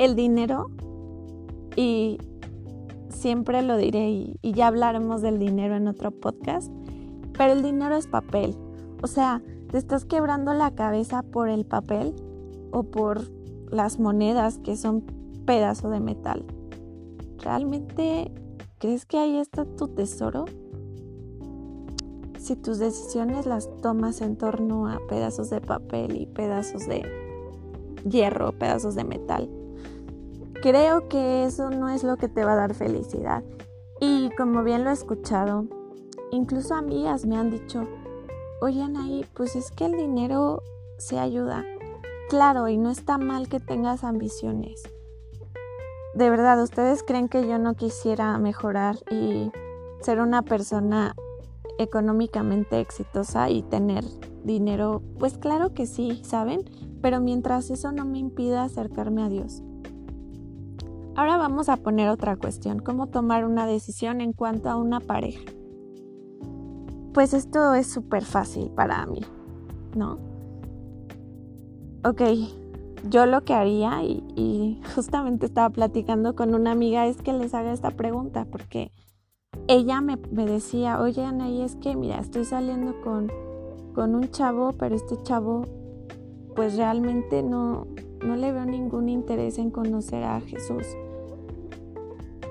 el 0.01 0.17
dinero 0.17 0.71
y 1.77 2.17
siempre 3.11 3.61
lo 3.61 3.77
diré 3.77 4.09
y, 4.11 4.39
ya 4.43 4.69
hablaremos 4.69 5.21
del 5.21 5.39
dinero 5.39 5.77
en 5.77 5.89
otro 5.89 6.11
podcast, 6.11 6.73
pero 7.37 7.53
el 7.53 7.63
dinero 7.63 7.97
es 7.97 8.07
papel. 8.07 8.57
O 9.03 9.07
sea, 9.07 9.43
te 9.71 9.77
estás 9.77 10.07
quebrando 10.07 10.55
la 10.55 10.75
cabeza 10.75 11.23
por 11.23 11.51
el 11.51 11.67
papel 11.67 12.15
o 12.73 12.85
por 12.85 13.31
las 13.71 14.01
monedas 14.01 14.59
que 14.59 14.75
son 14.79 15.05
pedazo 15.45 15.91
de 15.91 16.01
metal. 16.01 16.47
¿Realmente 17.39 18.33
crees 18.79 19.05
que 19.05 19.19
ahí 19.19 19.37
está 19.37 19.67
tu 19.67 19.89
tesoro? 19.89 20.47
Si 22.39 22.57
tus 22.57 22.79
decisiones 22.79 23.45
las 23.45 23.69
tomas 23.83 24.23
en 24.23 24.39
torno 24.39 24.89
a 24.89 24.99
pedazos 25.11 25.51
de 25.51 25.61
papel 25.61 26.17
y 26.17 26.25
pedazos 26.25 26.87
de 26.89 27.03
hierro, 28.09 28.53
pedazos 28.53 28.95
de 28.95 29.05
metal, 29.05 29.60
creo 30.63 31.09
que 31.09 31.45
eso 31.45 31.71
no 31.71 31.89
es 31.89 32.05
lo 32.05 32.17
que 32.17 32.29
te 32.29 32.45
va 32.45 32.53
a 32.53 32.57
dar 32.57 32.75
felicidad. 32.75 33.43
Y 34.01 34.31
como 34.37 34.63
bien 34.63 34.85
lo 34.85 34.91
he 34.91 34.95
escuchado, 34.95 35.67
incluso 36.31 36.75
amigas 36.75 37.27
me 37.27 37.37
han 37.37 37.51
dicho, 37.51 37.87
oye 38.61 38.83
Anaí, 38.83 39.27
pues 39.35 39.57
es 39.57 39.71
que 39.71 39.87
el 39.87 39.93
dinero 39.93 40.63
se 40.99 41.19
ayuda. 41.19 41.65
Claro, 42.29 42.69
y 42.69 42.77
no 42.77 42.91
está 42.91 43.19
mal 43.19 43.49
que 43.49 43.61
tengas 43.61 44.05
ambiciones 44.05 44.83
de 46.15 46.29
verdad, 46.29 46.61
¿ustedes 46.61 47.03
creen 47.03 47.29
que 47.29 47.47
yo 47.47 47.59
no 47.59 47.75
quisiera 47.75 48.37
mejorar 48.39 48.97
y 49.11 49.51
ser 50.01 50.21
una 50.21 50.43
persona 50.43 51.15
económicamente 51.79 52.81
exitosa 52.81 53.49
y 53.49 53.63
tener 53.63 54.05
dinero? 54.43 55.03
Pues 55.19 55.39
claro 55.39 55.73
que 55.73 55.87
sí, 55.87 56.21
¿saben? 56.25 56.65
Pero 57.01 57.21
mientras 57.21 57.71
eso 57.71 57.93
no 57.93 58.05
me 58.05 58.19
impida 58.19 58.65
acercarme 58.65 59.23
a 59.23 59.29
Dios. 59.29 59.63
Ahora 61.17 61.37
vamos 61.37 61.69
a 61.69 61.77
poner 61.77 62.09
otra 62.09 62.37
cuestión, 62.37 62.79
¿cómo 62.79 63.09
tomar 63.09 63.45
una 63.45 63.67
decisión 63.67 64.21
en 64.21 64.33
cuanto 64.33 64.71
a 64.71 64.77
una 64.77 65.01
pareja? 65.01 65.43
Pues 67.13 67.35
esto 67.35 67.75
es 67.75 67.89
súper 67.89 68.25
fácil 68.25 68.71
para 68.71 69.05
mí, 69.07 69.21
¿no? 69.97 70.19
Ok, 72.05 72.23
yo 73.09 73.27
lo 73.27 73.45
que 73.45 73.55
haría, 73.55 74.03
y, 74.05 74.81
justamente 74.95 75.47
estaba 75.47 75.71
platicando 75.71 76.37
con 76.37 76.55
una 76.55 76.71
amiga, 76.71 77.07
es 77.07 77.17
que 77.21 77.33
les 77.33 77.55
haga 77.55 77.73
esta 77.73 77.91
pregunta, 77.91 78.47
porque 78.51 78.93
ella 79.67 80.01
me, 80.01 80.17
decía, 80.17 81.01
oye 81.01 81.25
Anaí, 81.25 81.63
es 81.63 81.77
que 81.77 81.97
mira, 81.97 82.19
estoy 82.21 82.45
saliendo 82.45 83.01
con, 83.03 83.33
con 83.95 84.15
un 84.15 84.31
chavo, 84.31 84.73
pero 84.79 84.95
este 84.95 85.21
chavo 85.23 85.65
pues 86.55 86.77
realmente 86.77 87.43
no, 87.43 87.87
no 88.25 88.37
le 88.37 88.53
veo 88.53 88.65
ningún 88.65 89.09
interés 89.09 89.59
en 89.59 89.71
conocer 89.71 90.25
a 90.25 90.41
Jesús. 90.41 90.85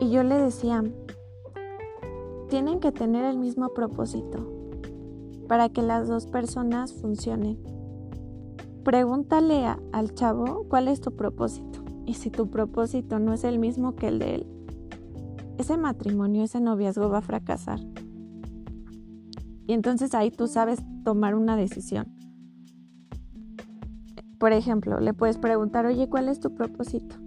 Y 0.02 0.10
yo 0.12 0.24
le 0.24 0.36
decía, 0.36 0.84
tienen 2.50 2.80
que 2.80 2.92
tener 2.92 3.26
el 3.26 3.38
mismo 3.38 3.70
propósito 3.74 4.40
para 5.48 5.70
que 5.70 5.82
las 5.82 6.08
dos 6.08 6.28
personas 6.28 6.94
funcionen. 6.94 7.60
Pregúntale 8.84 9.66
al 9.92 10.14
chavo 10.14 10.66
cuál 10.70 10.88
es 10.88 11.02
tu 11.02 11.16
propósito. 11.16 11.80
Y 12.06 12.16
si 12.16 12.32
tu 12.32 12.50
propósito 12.50 13.20
no 13.20 13.34
es 13.34 13.44
el 13.44 13.60
mismo 13.60 13.96
que 13.96 14.08
el 14.08 14.20
de 14.20 14.36
él, 14.36 14.48
ese 15.60 15.78
matrimonio, 15.78 16.44
ese 16.44 16.62
noviazgo 16.62 17.10
va 17.10 17.20
a 17.20 17.22
fracasar. 17.22 17.80
Y 19.68 19.74
entonces 19.74 20.16
ahí 20.16 20.32
tú 20.32 20.48
sabes 20.48 20.80
tomar 21.04 21.36
una 21.36 21.56
decisión. 21.56 22.19
Por 24.40 24.54
ejemplo, 24.54 25.00
le 25.00 25.14
puedes 25.14 25.38
preguntar, 25.38 25.86
oye, 25.86 26.08
¿cuál 26.08 26.30
es 26.30 26.40
tu 26.40 26.56
propósito? 26.56 27.18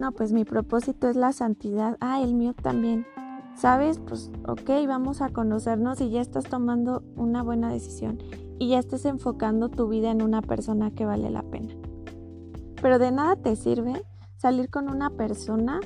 No, 0.00 0.12
pues 0.12 0.32
mi 0.32 0.46
propósito 0.46 1.08
es 1.08 1.16
la 1.16 1.32
santidad. 1.32 1.98
Ah, 2.00 2.22
el 2.22 2.34
mío 2.34 2.54
también. 2.54 3.06
¿Sabes? 3.54 3.98
Pues 3.98 4.30
ok, 4.48 4.70
vamos 4.88 5.20
a 5.20 5.28
conocernos 5.28 6.00
y 6.00 6.08
ya 6.08 6.22
estás 6.22 6.44
tomando 6.44 7.02
una 7.16 7.42
buena 7.42 7.70
decisión 7.70 8.18
y 8.58 8.68
ya 8.68 8.78
estés 8.78 9.04
enfocando 9.04 9.68
tu 9.68 9.88
vida 9.88 10.10
en 10.10 10.22
una 10.22 10.40
persona 10.40 10.90
que 10.90 11.04
vale 11.04 11.28
la 11.28 11.42
pena. 11.42 11.74
Pero 12.80 12.98
de 12.98 13.10
nada 13.10 13.36
te 13.36 13.54
sirve 13.56 14.02
salir 14.36 14.70
con 14.70 14.88
una 14.88 15.10
persona 15.10 15.80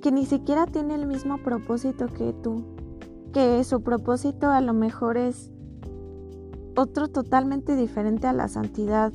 que 0.00 0.10
ni 0.10 0.24
siquiera 0.24 0.64
tiene 0.64 0.94
el 0.94 1.06
mismo 1.06 1.36
propósito 1.38 2.06
que 2.06 2.32
tú, 2.32 2.64
que 3.34 3.62
su 3.64 3.82
propósito 3.82 4.50
a 4.50 4.62
lo 4.62 4.72
mejor 4.72 5.18
es 5.18 5.50
otro 6.76 7.08
totalmente 7.08 7.76
diferente 7.76 8.26
a 8.26 8.32
la 8.32 8.48
santidad, 8.48 9.12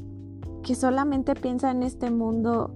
que 0.63 0.75
solamente 0.75 1.35
piensa 1.35 1.71
en 1.71 1.83
este 1.83 2.11
mundo, 2.11 2.71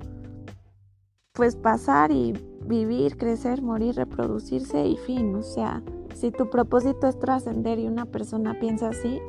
pues 1.34 1.56
pasar 1.56 2.12
y 2.12 2.34
vivir, 2.66 3.18
crecer, 3.18 3.62
morir, 3.62 3.96
reproducirse 3.96 4.86
y 4.86 4.98
fin. 4.98 5.36
O 5.36 5.44
sea, 5.44 5.82
si 6.16 6.32
tu 6.32 6.50
propósito 6.50 7.08
es 7.08 7.20
trascender 7.20 7.80
y 7.80 7.88
una 7.88 8.06
persona 8.06 8.58
piensa 8.60 8.90
así, 8.90 9.20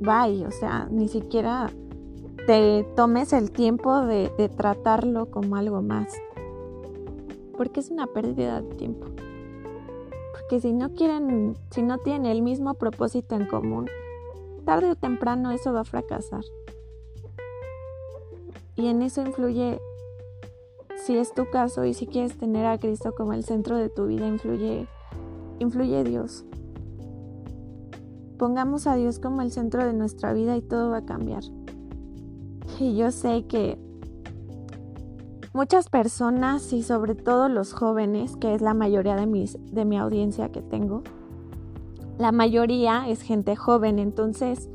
bye, 0.00 0.46
o 0.46 0.50
sea, 0.50 0.88
ni 0.90 1.08
siquiera 1.08 1.70
te 2.46 2.86
tomes 2.96 3.32
el 3.32 3.50
tiempo 3.50 4.00
de, 4.00 4.30
tratarlo 4.56 5.30
como 5.30 5.56
algo 5.56 5.82
más. 5.82 6.12
Porque 7.56 7.80
es 7.80 7.90
una 7.90 8.06
pérdida 8.06 8.62
de 8.62 8.74
tiempo. 8.76 9.06
Porque 10.32 10.60
si 10.60 10.72
no 10.72 10.94
quieren, 10.94 11.56
si 11.70 11.82
no 11.82 11.98
tienen 11.98 12.26
el 12.26 12.42
mismo 12.42 12.74
propósito 12.74 13.34
en 13.34 13.46
común, 13.46 13.88
tarde 14.64 14.92
o 14.92 14.96
temprano 14.96 15.50
eso 15.50 15.72
va 15.72 15.80
a 15.80 15.84
fracasar. 15.84 16.42
Y 18.78 18.86
en 18.86 19.02
eso 19.02 19.22
influye, 19.22 19.80
si 21.04 21.16
es 21.16 21.34
tu 21.34 21.50
caso 21.50 21.84
y 21.84 21.94
si 21.94 22.06
quieres 22.06 22.38
tener 22.38 22.64
a 22.64 22.78
Cristo 22.78 23.12
como 23.12 23.32
el 23.32 23.42
centro 23.42 23.76
de 23.76 23.88
tu 23.88 24.06
vida, 24.06 24.28
influye, 24.28 24.86
influye 25.58 26.04
Dios. 26.04 26.44
Pongamos 28.38 28.86
a 28.86 28.94
Dios 28.94 29.18
como 29.18 29.42
el 29.42 29.50
centro 29.50 29.84
de 29.84 29.92
nuestra 29.92 30.32
vida 30.32 30.56
y 30.56 30.62
todo 30.62 30.90
va 30.90 30.98
a 30.98 31.04
cambiar. 31.04 31.42
Y 32.78 32.94
yo 32.94 33.10
sé 33.10 33.46
que 33.48 33.80
muchas 35.52 35.88
personas 35.88 36.72
y 36.72 36.84
sobre 36.84 37.16
todo 37.16 37.48
los 37.48 37.72
jóvenes, 37.72 38.36
que 38.36 38.54
es 38.54 38.62
la 38.62 38.74
mayoría 38.74 39.16
de, 39.16 39.26
mis, 39.26 39.58
de 39.72 39.84
mi 39.84 39.98
audiencia 39.98 40.52
que 40.52 40.62
tengo, 40.62 41.02
la 42.16 42.30
mayoría 42.30 43.08
es 43.08 43.22
gente 43.22 43.56
joven, 43.56 43.98
entonces 43.98 44.70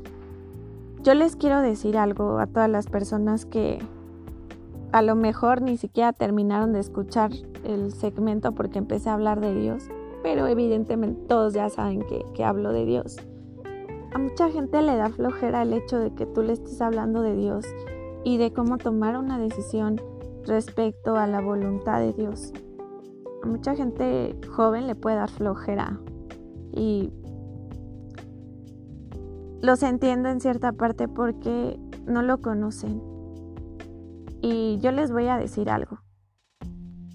yo 1.03 1.13
les 1.13 1.35
quiero 1.35 1.61
decir 1.61 1.97
algo 1.97 2.39
a 2.39 2.47
todas 2.47 2.69
las 2.69 2.87
personas 2.87 3.45
que 3.45 3.79
a 4.93 5.01
lo 5.01 5.15
mejor 5.15 5.61
ni 5.61 5.75
siquiera 5.75 6.13
terminaron 6.13 6.71
de 6.71 6.79
escuchar 6.79 7.31
el 7.65 7.91
segmento 7.91 8.53
porque 8.53 8.79
empecé 8.79 9.09
a 9.09 9.15
hablar 9.15 9.41
de 9.41 9.53
Dios, 9.53 9.89
pero 10.21 10.47
evidentemente 10.47 11.25
todos 11.27 11.53
ya 11.53 11.69
saben 11.69 12.03
que, 12.03 12.23
que 12.33 12.45
hablo 12.45 12.71
de 12.71 12.85
Dios. 12.85 13.17
A 14.13 14.17
mucha 14.17 14.49
gente 14.49 14.81
le 14.81 14.95
da 14.95 15.09
flojera 15.09 15.63
el 15.63 15.73
hecho 15.73 15.99
de 15.99 16.13
que 16.13 16.25
tú 16.25 16.41
le 16.41 16.53
estés 16.53 16.79
hablando 16.81 17.21
de 17.21 17.35
Dios 17.35 17.65
y 18.23 18.37
de 18.37 18.53
cómo 18.53 18.77
tomar 18.77 19.17
una 19.17 19.37
decisión 19.37 19.99
respecto 20.45 21.17
a 21.17 21.27
la 21.27 21.41
voluntad 21.41 21.99
de 21.99 22.13
Dios. 22.13 22.53
a 23.43 23.47
mucha 23.47 23.75
gente 23.75 24.37
joven 24.55 24.87
le 24.87 24.95
puede 24.95 25.17
dar 25.17 25.29
flojera 25.29 25.99
y 26.71 27.11
los 29.63 29.81
entiendo 29.81 30.27
en 30.27 30.41
cierta 30.41 30.73
parte 30.73 31.07
porque 31.07 31.79
no 32.05 32.21
lo 32.21 32.41
conocen. 32.41 33.01
Y 34.41 34.77
yo 34.79 34.91
les 34.91 35.09
voy 35.09 35.27
a 35.27 35.37
decir 35.37 35.69
algo. 35.69 35.99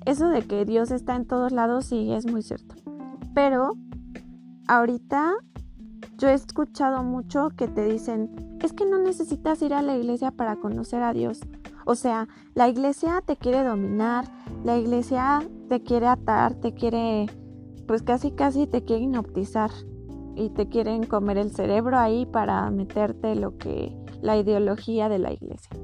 Eso 0.06 0.30
de 0.30 0.40
que 0.40 0.64
Dios 0.64 0.90
está 0.90 1.14
en 1.14 1.26
todos 1.26 1.52
lados 1.52 1.84
sí 1.84 2.10
es 2.10 2.24
muy 2.24 2.40
cierto. 2.40 2.74
Pero 3.34 3.74
ahorita 4.66 5.34
yo 6.16 6.28
he 6.28 6.32
escuchado 6.32 7.02
mucho 7.02 7.50
que 7.50 7.68
te 7.68 7.84
dicen, 7.84 8.58
es 8.62 8.72
que 8.72 8.86
no 8.86 8.98
necesitas 8.98 9.60
ir 9.60 9.74
a 9.74 9.82
la 9.82 9.98
iglesia 9.98 10.30
para 10.30 10.56
conocer 10.56 11.02
a 11.02 11.12
Dios. 11.12 11.40
O 11.84 11.96
sea, 11.96 12.28
la 12.54 12.66
iglesia 12.66 13.22
te 13.26 13.36
quiere 13.36 13.62
dominar, 13.62 14.24
la 14.64 14.78
iglesia 14.78 15.46
te 15.68 15.82
quiere 15.82 16.06
atar, 16.06 16.54
te 16.54 16.72
quiere, 16.72 17.26
pues 17.86 18.02
casi 18.02 18.30
casi 18.30 18.66
te 18.66 18.84
quiere 18.84 19.02
hipnotizar 19.02 19.70
y 20.38 20.50
te 20.50 20.68
quieren 20.68 21.04
comer 21.04 21.36
el 21.38 21.50
cerebro 21.50 21.98
ahí 21.98 22.24
para 22.24 22.70
meterte 22.70 23.34
lo 23.34 23.58
que, 23.58 23.96
la 24.22 24.36
ideología 24.36 25.08
de 25.08 25.18
la 25.18 25.32
iglesia. 25.32 25.76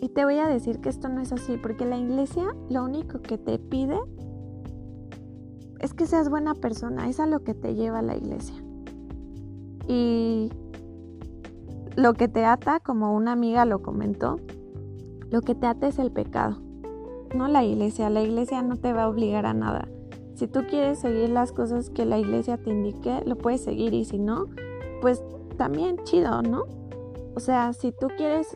Y 0.00 0.08
te 0.08 0.24
voy 0.24 0.38
a 0.38 0.48
decir 0.48 0.80
que 0.80 0.88
esto 0.88 1.08
no 1.08 1.20
es 1.20 1.32
así, 1.32 1.56
porque 1.56 1.84
la 1.84 1.96
iglesia 1.96 2.44
lo 2.68 2.84
único 2.84 3.20
que 3.20 3.38
te 3.38 3.58
pide 3.58 3.98
es 5.80 5.94
que 5.94 6.06
seas 6.06 6.28
buena 6.28 6.54
persona, 6.54 7.08
es 7.08 7.20
a 7.20 7.26
lo 7.26 7.44
que 7.44 7.54
te 7.54 7.74
lleva 7.74 8.02
la 8.02 8.16
iglesia. 8.16 8.56
Y 9.86 10.50
lo 11.96 12.14
que 12.14 12.26
te 12.26 12.44
ata, 12.44 12.80
como 12.80 13.14
una 13.14 13.32
amiga 13.32 13.64
lo 13.64 13.82
comentó, 13.82 14.36
lo 15.30 15.40
que 15.42 15.54
te 15.54 15.66
ata 15.66 15.86
es 15.86 15.98
el 15.98 16.10
pecado, 16.10 16.60
no 17.34 17.48
la 17.48 17.64
iglesia. 17.64 18.10
La 18.10 18.22
iglesia 18.22 18.62
no 18.62 18.76
te 18.76 18.92
va 18.92 19.04
a 19.04 19.08
obligar 19.08 19.46
a 19.46 19.54
nada. 19.54 19.88
Si 20.42 20.48
tú 20.48 20.66
quieres 20.68 20.98
seguir 20.98 21.28
las 21.28 21.52
cosas 21.52 21.88
que 21.88 22.04
la 22.04 22.18
iglesia 22.18 22.56
te 22.56 22.70
indique, 22.70 23.22
lo 23.26 23.38
puedes 23.38 23.60
seguir 23.60 23.94
y 23.94 24.04
si 24.04 24.18
no, 24.18 24.46
pues 25.00 25.22
también 25.56 25.98
chido, 26.02 26.42
¿no? 26.42 26.64
O 27.36 27.38
sea, 27.38 27.72
si 27.72 27.92
tú 27.92 28.08
quieres 28.16 28.48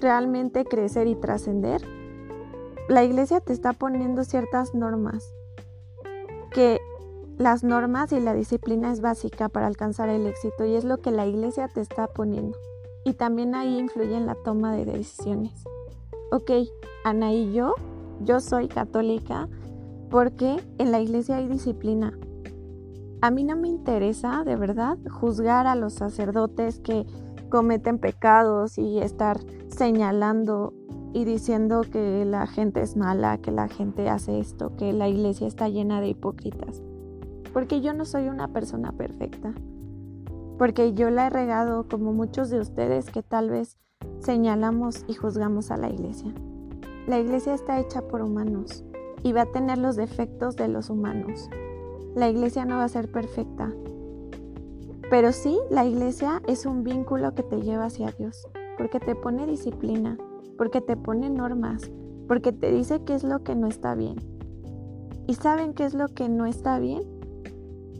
realmente 0.00 0.64
crecer 0.64 1.06
y 1.06 1.14
trascender, 1.14 1.82
la 2.88 3.04
iglesia 3.04 3.40
te 3.40 3.52
está 3.52 3.74
poniendo 3.74 4.24
ciertas 4.24 4.74
normas, 4.74 5.30
que 6.52 6.80
las 7.36 7.64
normas 7.64 8.10
y 8.12 8.20
la 8.20 8.32
disciplina 8.32 8.90
es 8.90 9.02
básica 9.02 9.50
para 9.50 9.66
alcanzar 9.66 10.08
el 10.08 10.26
éxito 10.26 10.64
y 10.64 10.74
es 10.74 10.84
lo 10.84 11.02
que 11.02 11.10
la 11.10 11.26
iglesia 11.26 11.68
te 11.68 11.82
está 11.82 12.06
poniendo 12.06 12.56
y 13.04 13.12
también 13.12 13.54
ahí 13.54 13.78
influye 13.78 14.16
en 14.16 14.24
la 14.24 14.36
toma 14.36 14.74
de 14.74 14.86
decisiones. 14.86 15.52
Ok, 16.32 16.50
Ana 17.04 17.30
y 17.34 17.52
yo, 17.52 17.74
yo 18.22 18.40
soy 18.40 18.68
católica 18.68 19.50
porque 20.10 20.56
en 20.78 20.92
la 20.92 21.00
iglesia 21.00 21.36
hay 21.36 21.48
disciplina. 21.48 22.12
A 23.20 23.30
mí 23.30 23.44
no 23.44 23.56
me 23.56 23.68
interesa, 23.68 24.44
de 24.44 24.56
verdad, 24.56 24.96
juzgar 25.10 25.66
a 25.66 25.74
los 25.74 25.94
sacerdotes 25.94 26.78
que 26.78 27.04
cometen 27.50 27.98
pecados 27.98 28.78
y 28.78 28.98
estar 28.98 29.38
señalando 29.68 30.72
y 31.12 31.24
diciendo 31.24 31.80
que 31.90 32.24
la 32.24 32.46
gente 32.46 32.82
es 32.82 32.96
mala, 32.96 33.38
que 33.38 33.50
la 33.50 33.68
gente 33.68 34.08
hace 34.08 34.38
esto, 34.38 34.76
que 34.76 34.92
la 34.92 35.08
iglesia 35.08 35.46
está 35.46 35.68
llena 35.68 36.00
de 36.00 36.08
hipócritas. 36.08 36.82
Porque 37.52 37.80
yo 37.80 37.94
no 37.94 38.04
soy 38.04 38.28
una 38.28 38.48
persona 38.48 38.92
perfecta 38.92 39.54
porque 40.58 40.92
yo 40.92 41.08
la 41.10 41.28
he 41.28 41.30
regado 41.30 41.86
como 41.88 42.12
muchos 42.12 42.50
de 42.50 42.60
ustedes 42.60 43.10
que 43.10 43.22
tal 43.22 43.48
vez 43.48 43.78
señalamos 44.18 45.04
y 45.06 45.14
juzgamos 45.14 45.70
a 45.70 45.76
la 45.76 45.88
iglesia. 45.88 46.34
La 47.06 47.18
iglesia 47.20 47.54
está 47.54 47.78
hecha 47.78 48.02
por 48.02 48.22
humanos 48.22 48.84
y 49.22 49.32
va 49.32 49.42
a 49.42 49.52
tener 49.52 49.78
los 49.78 49.96
defectos 49.96 50.56
de 50.56 50.68
los 50.68 50.90
humanos. 50.90 51.48
La 52.14 52.28
iglesia 52.28 52.64
no 52.64 52.76
va 52.76 52.84
a 52.84 52.88
ser 52.88 53.10
perfecta, 53.10 53.72
pero 55.10 55.32
sí 55.32 55.58
la 55.70 55.84
iglesia 55.84 56.42
es 56.46 56.66
un 56.66 56.82
vínculo 56.84 57.34
que 57.34 57.42
te 57.42 57.60
lleva 57.60 57.86
hacia 57.86 58.12
Dios, 58.12 58.48
porque 58.76 59.00
te 59.00 59.14
pone 59.14 59.46
disciplina, 59.46 60.18
porque 60.56 60.80
te 60.80 60.96
pone 60.96 61.30
normas, 61.30 61.90
porque 62.26 62.52
te 62.52 62.70
dice 62.72 63.04
qué 63.04 63.14
es 63.14 63.24
lo 63.24 63.42
que 63.42 63.54
no 63.54 63.66
está 63.66 63.94
bien. 63.94 64.16
¿Y 65.26 65.34
saben 65.34 65.74
qué 65.74 65.84
es 65.84 65.94
lo 65.94 66.08
que 66.08 66.28
no 66.28 66.46
está 66.46 66.78
bien? 66.78 67.18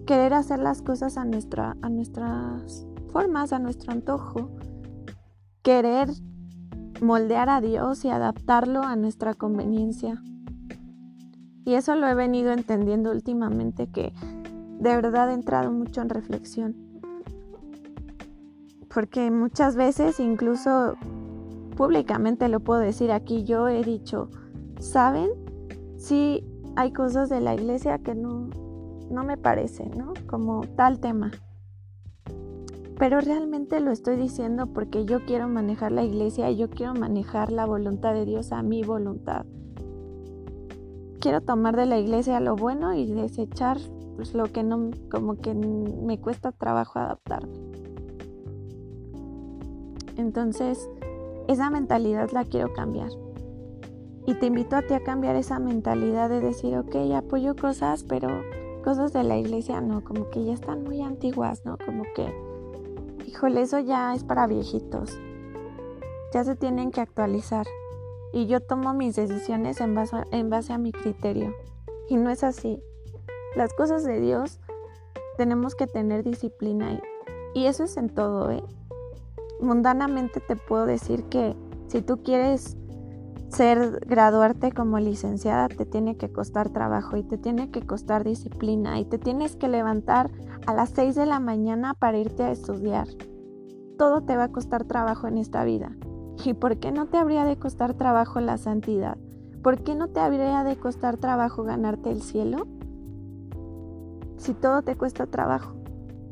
querer 0.09 0.33
hacer 0.33 0.59
las 0.59 0.81
cosas 0.81 1.19
a, 1.19 1.27
nuestra, 1.27 1.77
a 1.83 1.91
nuestras 1.91 2.87
formas, 3.13 3.53
a 3.53 3.59
nuestro 3.59 3.93
antojo, 3.93 4.49
querer 5.61 6.09
moldear 7.03 7.51
a 7.51 7.61
Dios 7.61 8.07
y 8.07 8.09
adaptarlo 8.09 8.83
a 8.83 8.97
nuestra 8.97 9.35
conveniencia. 9.35 10.23
Y 11.69 11.75
eso 11.75 11.95
lo 11.97 12.09
he 12.09 12.15
venido 12.15 12.51
entendiendo 12.53 13.11
últimamente 13.11 13.89
que 13.89 14.15
de 14.81 14.97
verdad 14.97 15.31
he 15.31 15.35
entrado 15.35 15.71
mucho 15.71 16.01
en 16.01 16.09
reflexión. 16.09 16.75
Porque 18.89 19.31
muchas 19.31 19.77
veces, 19.77 20.19
incluso 20.19 20.97
públicamente 21.77 22.49
lo 22.49 22.61
puedo 22.61 22.81
decir 22.81 23.13
aquí, 23.13 23.45
yo 23.45 23.69
he 23.69 23.85
dicho, 23.85 24.31
¿saben? 24.81 25.29
Sí 25.99 26.43
hay 26.75 26.91
cosas 26.91 27.29
de 27.29 27.43
la 27.43 27.55
iglesia 27.55 27.99
que 27.99 28.15
no, 28.15 28.49
no 29.11 29.25
me 29.25 29.37
parece, 29.37 29.91
¿no? 29.91 30.15
Como 30.27 30.63
tal 30.75 31.01
tema. 31.01 31.33
Pero 32.99 33.21
realmente 33.21 33.81
lo 33.81 33.91
estoy 33.91 34.17
diciendo 34.17 34.69
porque 34.73 35.05
yo 35.05 35.27
quiero 35.27 35.49
manejar 35.49 35.93
la 35.93 36.03
iglesia 36.03 36.51
y 36.51 36.57
yo 36.57 36.71
quiero 36.71 36.95
manejar 36.95 37.53
la 37.53 37.67
voluntad 37.67 38.15
de 38.15 38.25
Dios 38.25 38.53
a 38.53 38.63
mi 38.63 38.85
voluntad. 38.85 39.45
Quiero 41.21 41.41
tomar 41.41 41.77
de 41.77 41.87
la 41.87 41.99
iglesia 41.99 42.39
lo 42.41 42.55
bueno 42.55 42.95
y 42.95 43.07
desechar 43.13 43.79
pues, 44.17 44.35
lo 44.35 44.45
que 44.45 44.63
no, 44.63 44.91
como 45.11 45.37
que 45.37 45.55
me 45.55 46.21
cuesta 46.21 46.53
trabajo 46.53 46.99
adaptarme. 46.99 47.55
Entonces, 50.17 50.89
esa 51.49 51.71
mentalidad 51.71 52.31
la 52.33 52.45
quiero 52.45 52.73
cambiar. 52.73 53.11
Y 54.27 54.35
te 54.35 54.47
invito 54.47 54.77
a 54.77 54.83
ti 54.83 54.95
a 54.95 55.03
cambiar 55.03 55.37
esa 55.37 55.59
mentalidad 55.59 56.29
de 56.29 56.41
decir, 56.41 56.77
ok, 56.77 56.95
apoyo 57.17 57.57
cosas, 57.57 58.05
pero 58.05 58.29
cosas 58.85 59.13
de 59.13 59.25
la 59.25 59.39
iglesia 59.39 59.81
no, 59.81 60.05
como 60.05 60.29
que 60.31 60.45
ya 60.45 60.53
están 60.53 60.85
muy 60.85 61.01
antiguas, 61.01 61.65
¿no? 61.65 61.79
Como 61.85 62.05
que, 62.15 62.33
híjole, 63.27 63.63
eso 63.63 63.79
ya 63.79 64.15
es 64.15 64.25
para 64.25 64.47
viejitos. 64.47 65.19
Ya 66.33 66.45
se 66.45 66.57
tienen 66.57 66.91
que 66.91 67.01
actualizar. 67.01 67.67
Y 68.33 68.47
yo 68.47 68.61
tomo 68.61 68.93
mis 68.95 69.17
decisiones 69.17 69.81
en 69.81 69.95
base, 69.95 70.17
en 70.33 70.51
base 70.51 70.73
a 70.73 70.79
mi 70.79 70.93
criterio. 70.93 71.55
Y 72.09 72.17
no 72.17 72.31
es 72.31 72.45
así. 72.45 72.83
Las 73.57 73.73
cosas 73.75 74.05
de 74.05 74.21
Dios 74.21 74.61
tenemos 75.37 75.75
que 75.75 75.87
tener 75.87 76.23
disciplina. 76.25 76.93
Y, 76.93 77.01
y 77.61 77.67
eso 77.67 77.85
es 77.85 77.97
en 77.97 78.11
todo, 78.11 78.51
¿eh? 78.51 78.63
Mundanamente 79.61 80.41
te 80.41 80.57
puedo 80.57 80.87
decir 80.87 81.25
que 81.25 81.57
si 81.89 82.03
tú 82.03 82.23
quieres 82.23 82.77
ser 83.49 84.01
graduarte 84.07 84.73
como 84.73 84.99
licenciada 84.99 85.69
te 85.69 85.87
tiene 85.87 86.17
que 86.17 86.31
costar 86.31 86.69
trabajo 86.69 87.17
y 87.17 87.23
te 87.23 87.39
tiene 87.39 87.71
que 87.71 87.87
costar 87.87 88.25
disciplina 88.25 89.01
y 89.01 89.05
te 89.07 89.19
tienes 89.19 89.57
que 89.57 89.69
levantar 89.69 90.31
a 90.67 90.75
las 90.75 90.91
6 90.91 91.15
de 91.15 91.27
la 91.27 91.41
mañana 91.41 91.95
para 91.95 92.19
irte 92.19 92.43
a 92.43 92.51
estudiar. 92.51 93.09
Todo 93.97 94.23
te 94.23 94.37
va 94.37 94.45
a 94.45 94.53
costar 94.53 94.85
trabajo 94.85 95.27
en 95.27 95.39
esta 95.39 95.65
vida. 95.65 95.97
¿Y 96.45 96.55
por 96.55 96.79
qué 96.79 96.93
no 96.93 97.07
te 97.07 97.19
habría 97.19 97.45
de 97.45 97.57
costar 97.57 97.95
trabajo 97.95 98.41
la 98.41 98.59
santidad? 98.59 99.19
¿Por 99.63 99.83
qué 99.83 99.95
no 99.95 100.09
te 100.09 100.21
habría 100.21 100.63
de 100.65 100.77
costar 100.77 101.17
trabajo 101.17 101.65
ganarte 101.65 102.11
el 102.11 102.23
cielo? 102.23 102.67
Si 104.37 104.55
todo 104.55 104.83
te 104.83 104.97
cuesta 104.97 105.27
trabajo. 105.27 105.75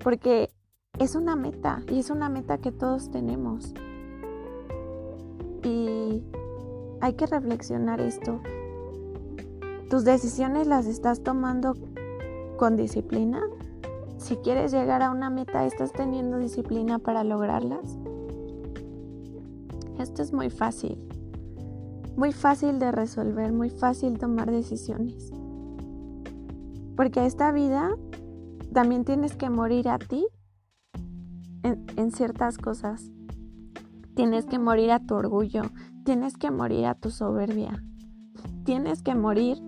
Porque 0.02 0.48
es 0.98 1.16
una 1.16 1.34
meta 1.34 1.82
y 1.90 1.98
es 1.98 2.10
una 2.10 2.28
meta 2.28 2.58
que 2.58 2.72
todos 2.72 3.10
tenemos. 3.10 3.74
Y 5.64 6.22
hay 7.00 7.14
que 7.14 7.26
reflexionar 7.26 8.00
esto. 8.00 8.40
¿Tus 9.90 10.04
decisiones 10.04 10.66
las 10.66 10.86
estás 10.86 11.22
tomando 11.22 11.74
con 12.56 12.76
disciplina? 12.76 13.42
Si 14.18 14.36
quieres 14.36 14.72
llegar 14.72 15.02
a 15.02 15.10
una 15.10 15.30
meta, 15.30 15.66
¿estás 15.66 15.92
teniendo 15.92 16.38
disciplina 16.38 16.98
para 16.98 17.24
lograrlas? 17.24 17.98
Esto 20.06 20.22
es 20.22 20.32
muy 20.32 20.50
fácil. 20.50 20.96
Muy 22.16 22.32
fácil 22.32 22.78
de 22.78 22.92
resolver, 22.92 23.52
muy 23.52 23.70
fácil 23.70 24.18
tomar 24.18 24.50
decisiones. 24.50 25.32
Porque 26.96 27.26
esta 27.26 27.52
vida 27.52 27.90
también 28.72 29.04
tienes 29.04 29.36
que 29.36 29.50
morir 29.50 29.88
a 29.88 29.98
ti 29.98 30.26
en, 31.64 31.84
en 31.96 32.12
ciertas 32.12 32.56
cosas. 32.56 33.10
Tienes 34.14 34.46
que 34.46 34.58
morir 34.58 34.92
a 34.92 35.00
tu 35.00 35.14
orgullo, 35.14 35.62
Tienes 36.06 36.36
que 36.36 36.52
morir 36.52 36.86
a 36.86 36.94
tu 36.94 37.10
soberbia. 37.10 37.82
Tienes 38.62 39.02
que 39.02 39.16
morir 39.16 39.60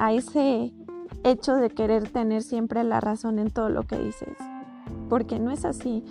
a 0.00 0.12
ese 0.12 0.74
hecho 1.22 1.54
de 1.54 1.70
querer 1.70 2.10
tener 2.10 2.42
siempre 2.42 2.82
la 2.82 2.98
razón 2.98 3.38
en 3.38 3.50
todo 3.50 3.68
lo 3.68 3.84
que 3.84 3.96
dices. 3.96 4.36
Porque 5.08 5.38
no 5.38 5.52
es 5.52 5.64
así. 5.64 6.02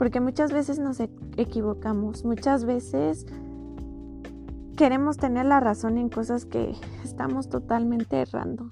Porque 0.00 0.18
muchas 0.18 0.50
veces 0.50 0.78
nos 0.78 0.98
e-, 0.98 1.10
equivocamos. 1.36 2.24
Muchas 2.24 2.64
veces 2.64 3.26
queremos 4.74 5.18
tener 5.18 5.44
la 5.44 5.60
razón 5.60 5.98
en 5.98 6.08
cosas 6.08 6.46
que 6.46 6.74
estamos 7.04 7.50
totalmente 7.50 8.18
errando. 8.18 8.70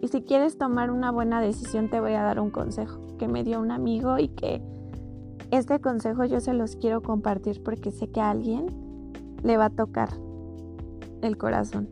Y 0.00 0.06
si 0.06 0.22
quieres 0.22 0.58
tomar 0.58 0.92
una 0.92 1.10
buena 1.10 1.40
decisión, 1.40 1.90
te 1.90 1.98
voy 1.98 2.12
a 2.12 2.22
dar 2.22 2.38
un 2.38 2.50
consejo 2.50 3.00
que 3.18 3.26
me 3.26 3.42
dio 3.42 3.58
un 3.58 3.72
amigo 3.72 4.16
y 4.20 4.28
que 4.28 4.62
este 5.50 5.80
consejo 5.80 6.24
yo 6.24 6.38
se 6.38 6.54
los 6.54 6.76
quiero 6.76 7.02
compartir 7.02 7.60
porque 7.64 7.90
sé 7.90 8.12
que 8.12 8.20
a 8.20 8.30
alguien 8.30 8.66
le 9.42 9.56
va 9.56 9.64
a 9.64 9.70
tocar 9.70 10.10
el 11.20 11.36
corazón. 11.36 11.88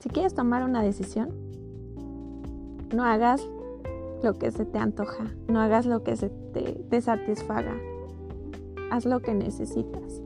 Si 0.00 0.08
quieres 0.08 0.32
tomar 0.32 0.64
una 0.64 0.80
decisión, 0.80 1.28
no 2.94 3.04
hagas 3.04 3.46
lo 4.26 4.34
que 4.34 4.50
se 4.50 4.64
te 4.64 4.80
antoja, 4.80 5.24
no 5.46 5.60
hagas 5.60 5.86
lo 5.86 6.02
que 6.02 6.16
se 6.16 6.30
te, 6.52 6.82
te 6.90 7.00
satisfaga, 7.00 7.76
haz 8.90 9.06
lo 9.06 9.20
que 9.20 9.34
necesitas. 9.34 10.20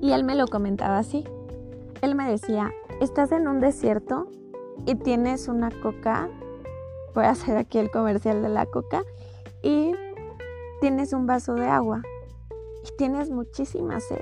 Y 0.00 0.12
él 0.12 0.22
me 0.22 0.36
lo 0.36 0.46
comentaba 0.46 0.98
así. 0.98 1.24
Él 2.02 2.14
me 2.14 2.30
decía, 2.30 2.72
estás 3.00 3.32
en 3.32 3.48
un 3.48 3.58
desierto 3.58 4.28
y 4.86 4.94
tienes 4.94 5.48
una 5.48 5.72
coca, 5.82 6.28
voy 7.12 7.24
a 7.24 7.30
hacer 7.30 7.56
aquí 7.56 7.78
el 7.78 7.90
comercial 7.90 8.40
de 8.40 8.50
la 8.50 8.66
coca, 8.66 9.02
y 9.64 9.92
tienes 10.80 11.12
un 11.12 11.26
vaso 11.26 11.54
de 11.54 11.66
agua 11.66 12.02
y 12.84 12.96
tienes 12.96 13.30
muchísima 13.30 13.98
sed, 13.98 14.20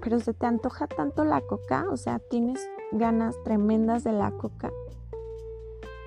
pero 0.00 0.20
se 0.20 0.34
te 0.34 0.46
antoja 0.46 0.86
tanto 0.86 1.24
la 1.24 1.40
coca, 1.40 1.86
o 1.90 1.96
sea, 1.96 2.20
tienes 2.20 2.60
ganas 2.92 3.34
tremendas 3.42 4.04
de 4.04 4.12
la 4.12 4.30
coca, 4.30 4.70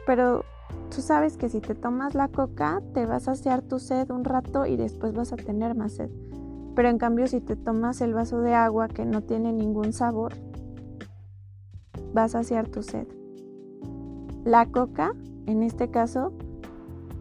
pero 0.05 0.45
tú 0.93 1.01
sabes 1.01 1.37
que 1.37 1.49
si 1.49 1.61
te 1.61 1.75
tomas 1.75 2.15
la 2.15 2.27
coca 2.27 2.81
te 2.93 3.05
vas 3.05 3.27
a 3.27 3.35
saciar 3.35 3.61
tu 3.61 3.79
sed 3.79 4.11
un 4.11 4.23
rato 4.23 4.65
y 4.65 4.75
después 4.75 5.13
vas 5.13 5.33
a 5.33 5.37
tener 5.37 5.75
más 5.75 5.93
sed. 5.93 6.09
Pero 6.75 6.89
en 6.89 6.97
cambio 6.97 7.27
si 7.27 7.41
te 7.41 7.55
tomas 7.55 8.01
el 8.01 8.13
vaso 8.13 8.41
de 8.41 8.53
agua 8.53 8.87
que 8.87 9.05
no 9.05 9.21
tiene 9.21 9.53
ningún 9.53 9.93
sabor, 9.93 10.33
vas 12.13 12.35
a 12.35 12.43
saciar 12.43 12.67
tu 12.67 12.83
sed. 12.83 13.07
La 14.43 14.65
coca, 14.65 15.13
en 15.45 15.63
este 15.63 15.89
caso, 15.89 16.33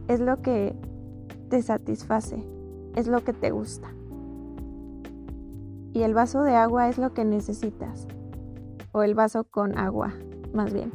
es 0.09 0.21
lo 0.21 0.41
que 0.43 0.75
te 1.49 1.63
satisface, 1.63 2.45
es 2.95 3.07
lo 3.07 3.23
que 3.23 3.33
te 3.33 3.51
gusta. 3.51 3.89
Y 5.93 6.03
el 6.03 6.15
vaso 6.15 6.43
de 6.43 6.55
agua 6.55 6.89
es 6.89 6.99
lo 6.99 7.13
que 7.13 7.25
necesitas, 7.25 8.07
o 8.93 9.03
el 9.03 9.15
vaso 9.15 9.45
con 9.45 9.77
agua, 9.77 10.15
más 10.55 10.73
bien, 10.73 10.93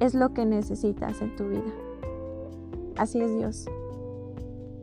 es 0.00 0.14
lo 0.14 0.34
que 0.34 0.44
necesitas 0.44 1.20
en 1.22 1.34
tu 1.36 1.48
vida. 1.48 1.83
Así 2.96 3.20
es 3.20 3.34
Dios. 3.34 3.66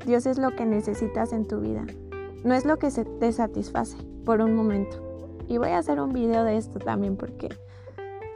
Dios 0.06 0.26
es 0.26 0.38
lo 0.38 0.56
que 0.56 0.66
necesitas 0.66 1.32
en 1.32 1.48
tu 1.48 1.60
vida. 1.60 1.86
No 2.44 2.54
es 2.54 2.66
lo 2.66 2.78
que 2.78 2.92
se 2.92 3.06
te 3.06 3.32
satisface 3.32 3.96
por 4.26 4.42
un 4.42 4.56
momento. 4.56 4.98
Y 5.48 5.58
voy 5.58 5.70
a 5.70 5.78
hacer 5.78 6.02
un 6.02 6.12
video 6.12 6.44
de 6.44 6.58
esto 6.58 6.80
también 6.80 7.16
porque 7.16 7.50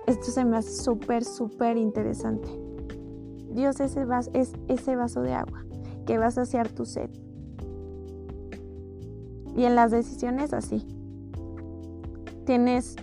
esto 0.05 0.25
se 0.25 0.45
me 0.45 0.57
hace 0.57 0.71
súper, 0.71 1.23
súper 1.23 1.77
interesante. 1.77 2.47
Dios 3.51 3.79
es 3.79 3.97
ese, 3.97 4.95
vaso, 4.95 5.21
de 5.21 5.33
agua 5.33 5.65
que 6.05 6.17
va 6.17 6.27
a 6.27 6.31
saciar 6.31 6.69
tu 6.69 6.85
sed. 6.85 7.09
Y 9.55 9.63
en 9.63 9.75
las 9.75 9.91
decisiones 9.91 10.53
así. 10.53 10.85
Tienes, 12.45 12.95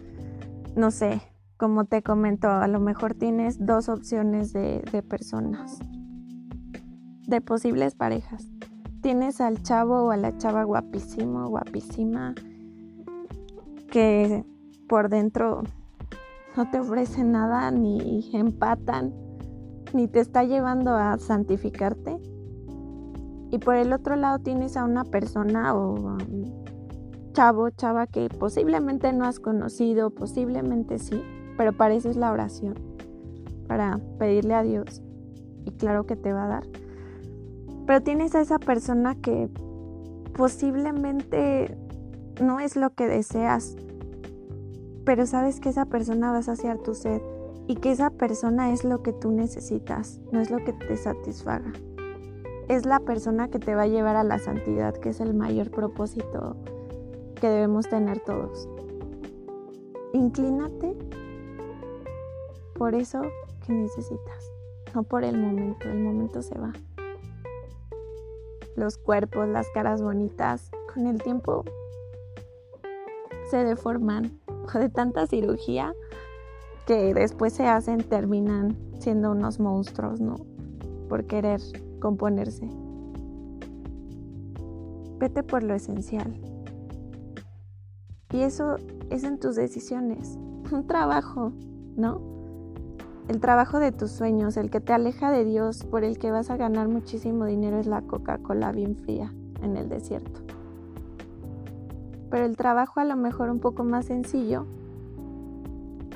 no 0.76 0.90
sé, 0.90 1.20
como 1.56 1.86
te 1.86 2.02
comento, 2.02 2.48
a 2.48 2.68
lo 2.68 2.78
mejor 2.78 3.14
tienes 3.14 3.64
dos 3.64 3.88
opciones 3.88 4.52
de 4.52 5.04
personas, 5.08 5.80
de 7.32 7.40
posibles 7.40 7.94
parejas. 7.94 8.46
Tienes 9.00 9.40
al 9.40 9.62
chavo 9.62 10.04
o 10.04 10.10
a 10.10 10.16
la 10.16 10.36
chava 10.36 10.64
guapísimo, 10.64 11.48
guapísima, 11.48 12.34
que 13.90 14.44
por 14.86 15.08
dentro 15.08 15.62
no 16.56 16.70
te 16.70 16.78
ofrece 16.78 17.24
nada, 17.24 17.70
ni 17.70 18.30
empatan, 18.34 19.14
ni 19.94 20.08
te 20.08 20.20
está 20.20 20.44
llevando 20.44 20.94
a 20.94 21.18
santificarte. 21.18 22.18
Y 23.50 23.58
por 23.58 23.76
el 23.76 23.92
otro 23.92 24.14
lado 24.16 24.38
tienes 24.38 24.76
a 24.76 24.84
una 24.84 25.04
persona 25.04 25.74
o 25.74 26.18
chavo, 27.32 27.70
chava 27.70 28.06
que 28.06 28.28
posiblemente 28.28 29.12
no 29.14 29.24
has 29.24 29.40
conocido, 29.40 30.10
posiblemente 30.10 30.98
sí, 30.98 31.22
pero 31.56 31.72
para 31.72 31.94
es 31.94 32.16
la 32.16 32.30
oración, 32.30 32.74
para 33.66 33.98
pedirle 34.18 34.54
a 34.54 34.62
Dios. 34.62 35.02
Y 35.64 35.70
claro 35.72 36.04
que 36.04 36.16
te 36.16 36.32
va 36.32 36.44
a 36.44 36.48
dar. 36.48 36.81
Pero 37.92 38.02
tienes 38.02 38.34
a 38.34 38.40
esa 38.40 38.58
persona 38.58 39.16
que 39.16 39.50
posiblemente 40.34 41.76
no 42.42 42.58
es 42.58 42.74
lo 42.74 42.94
que 42.94 43.06
deseas, 43.06 43.76
pero 45.04 45.26
sabes 45.26 45.60
que 45.60 45.68
esa 45.68 45.84
persona 45.84 46.32
va 46.32 46.38
a 46.38 46.42
saciar 46.42 46.78
tu 46.78 46.94
sed 46.94 47.20
y 47.66 47.74
que 47.76 47.90
esa 47.90 48.08
persona 48.08 48.72
es 48.72 48.84
lo 48.84 49.02
que 49.02 49.12
tú 49.12 49.30
necesitas, 49.30 50.22
no 50.32 50.40
es 50.40 50.50
lo 50.50 50.64
que 50.64 50.72
te 50.72 50.96
satisfaga. 50.96 51.70
Es 52.66 52.86
la 52.86 52.98
persona 52.98 53.48
que 53.48 53.58
te 53.58 53.74
va 53.74 53.82
a 53.82 53.88
llevar 53.88 54.16
a 54.16 54.24
la 54.24 54.38
santidad, 54.38 54.94
que 54.94 55.10
es 55.10 55.20
el 55.20 55.34
mayor 55.34 55.70
propósito 55.70 56.56
que 57.42 57.46
debemos 57.46 57.90
tener 57.90 58.20
todos. 58.20 58.70
Inclínate 60.14 60.96
por 62.72 62.94
eso 62.94 63.20
que 63.66 63.74
necesitas, 63.74 64.50
no 64.94 65.02
por 65.02 65.24
el 65.24 65.36
momento, 65.36 65.90
el 65.90 66.00
momento 66.00 66.40
se 66.40 66.58
va. 66.58 66.72
Los 68.76 68.98
cuerpos, 68.98 69.48
las 69.48 69.68
caras 69.70 70.02
bonitas, 70.02 70.70
con 70.92 71.06
el 71.06 71.22
tiempo 71.22 71.64
se 73.50 73.64
deforman 73.64 74.40
de 74.74 74.88
tanta 74.88 75.26
cirugía 75.26 75.92
que 76.86 77.14
después 77.14 77.52
se 77.52 77.66
hacen 77.66 78.02
terminan 78.02 78.76
siendo 78.98 79.32
unos 79.32 79.60
monstruos, 79.60 80.20
¿no? 80.20 80.36
Por 81.08 81.26
querer 81.26 81.60
componerse. 82.00 82.68
Vete 85.18 85.42
por 85.42 85.62
lo 85.62 85.74
esencial. 85.74 86.32
Y 88.32 88.40
eso 88.40 88.76
es 89.10 89.24
en 89.24 89.38
tus 89.38 89.54
decisiones. 89.54 90.38
Un 90.72 90.86
trabajo, 90.86 91.52
¿no? 91.96 92.31
El 93.28 93.40
trabajo 93.40 93.78
de 93.78 93.92
tus 93.92 94.10
sueños, 94.10 94.56
el 94.56 94.70
que 94.70 94.80
te 94.80 94.92
aleja 94.92 95.30
de 95.30 95.44
Dios, 95.44 95.84
por 95.84 96.04
el 96.04 96.18
que 96.18 96.30
vas 96.30 96.50
a 96.50 96.56
ganar 96.56 96.88
muchísimo 96.88 97.46
dinero, 97.46 97.78
es 97.78 97.86
la 97.86 98.02
Coca-Cola 98.02 98.72
bien 98.72 98.96
fría 98.96 99.32
en 99.62 99.76
el 99.76 99.88
desierto 99.88 100.42
pero 102.32 102.46
el 102.46 102.56
trabajo 102.56 102.98
a 102.98 103.04
lo 103.04 103.14
mejor 103.14 103.50
un 103.50 103.58
poco 103.58 103.84
más 103.84 104.06
sencillo, 104.06 104.64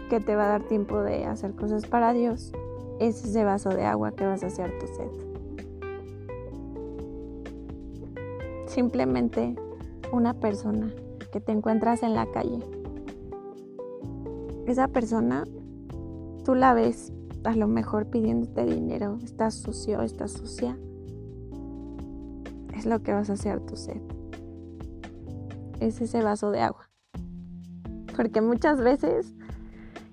que 0.08 0.18
te 0.18 0.34
va 0.34 0.46
a 0.46 0.48
dar 0.48 0.62
tiempo 0.62 1.02
de 1.02 1.26
hacer 1.26 1.54
cosas 1.54 1.86
para 1.86 2.14
Dios, 2.14 2.52
es 3.00 3.22
ese 3.22 3.44
vaso 3.44 3.68
de 3.68 3.84
agua 3.84 4.12
que 4.12 4.24
vas 4.24 4.42
a 4.42 4.46
hacer 4.46 4.72
tu 4.78 4.86
sed. 4.86 5.10
Simplemente 8.66 9.56
una 10.10 10.32
persona 10.32 10.90
que 11.30 11.40
te 11.42 11.52
encuentras 11.52 12.02
en 12.02 12.14
la 12.14 12.24
calle. 12.30 12.60
Esa 14.66 14.88
persona, 14.88 15.44
tú 16.46 16.54
la 16.54 16.72
ves 16.72 17.12
a 17.44 17.54
lo 17.54 17.68
mejor 17.68 18.06
pidiéndote 18.06 18.64
dinero, 18.64 19.18
estás 19.22 19.54
sucio, 19.54 20.00
estás 20.00 20.32
sucia. 20.32 20.78
Es 22.74 22.86
lo 22.86 23.02
que 23.02 23.12
vas 23.12 23.28
a 23.28 23.34
hacer 23.34 23.60
tu 23.60 23.76
sed 23.76 24.00
es 25.80 26.00
ese 26.00 26.22
vaso 26.22 26.50
de 26.50 26.60
agua. 26.60 26.88
Porque 28.16 28.40
muchas 28.40 28.80
veces, 28.80 29.34